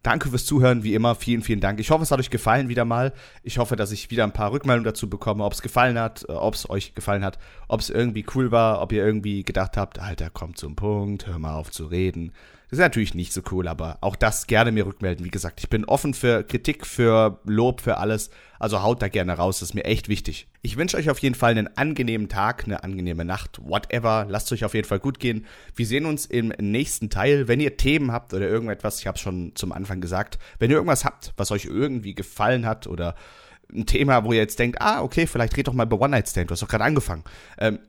[0.06, 1.16] Danke fürs Zuhören, wie immer.
[1.16, 1.80] Vielen, vielen Dank.
[1.80, 3.12] Ich hoffe, es hat euch gefallen wieder mal.
[3.42, 6.34] Ich hoffe, dass ich wieder ein paar Rückmeldungen dazu bekomme, ob es gefallen hat, äh,
[6.34, 9.98] ob es euch gefallen hat, ob es irgendwie cool war, ob ihr irgendwie gedacht habt,
[9.98, 12.34] Alter, komm zum Punkt, hör mal auf zu reden.
[12.70, 15.24] Das ist natürlich nicht so cool, aber auch das gerne mir rückmelden.
[15.24, 18.32] Wie gesagt, ich bin offen für Kritik, für Lob, für alles.
[18.58, 20.48] Also haut da gerne raus, das ist mir echt wichtig.
[20.62, 24.26] Ich wünsche euch auf jeden Fall einen angenehmen Tag, eine angenehme Nacht, whatever.
[24.28, 25.46] Lasst euch auf jeden Fall gut gehen.
[25.76, 27.48] Wir sehen uns im nächsten Teil.
[27.48, 30.78] Wenn ihr Themen habt oder irgendetwas, ich habe es schon zum Anfang gesagt, wenn ihr
[30.78, 33.16] irgendwas habt, was euch irgendwie gefallen hat oder
[33.74, 36.30] ein Thema, wo ihr jetzt denkt, ah, okay, vielleicht red doch mal über One Night
[36.30, 37.24] Stand, du hast doch gerade angefangen.
[37.58, 37.80] Ähm,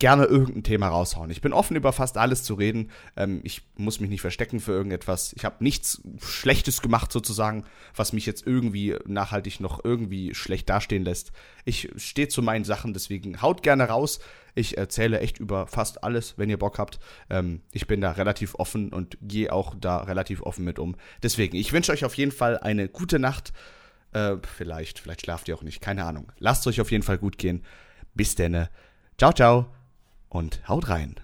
[0.00, 1.30] gerne irgendein Thema raushauen.
[1.30, 2.90] Ich bin offen über fast alles zu reden.
[3.16, 5.32] Ähm, ich muss mich nicht verstecken für irgendetwas.
[5.36, 11.04] Ich habe nichts Schlechtes gemacht sozusagen, was mich jetzt irgendwie nachhaltig noch irgendwie schlecht dastehen
[11.04, 11.30] lässt.
[11.64, 14.18] Ich stehe zu meinen Sachen, deswegen haut gerne raus.
[14.54, 16.98] Ich erzähle echt über fast alles, wenn ihr Bock habt.
[17.28, 20.96] Ähm, ich bin da relativ offen und gehe auch da relativ offen mit um.
[21.22, 23.52] Deswegen, ich wünsche euch auf jeden Fall eine gute Nacht.
[24.12, 26.32] Äh, vielleicht, vielleicht schlaft ihr auch nicht, keine Ahnung.
[26.38, 27.64] Lasst euch auf jeden Fall gut gehen.
[28.14, 28.70] Bis denne.
[29.18, 29.79] Ciao, ciao
[30.30, 31.16] und haut rein.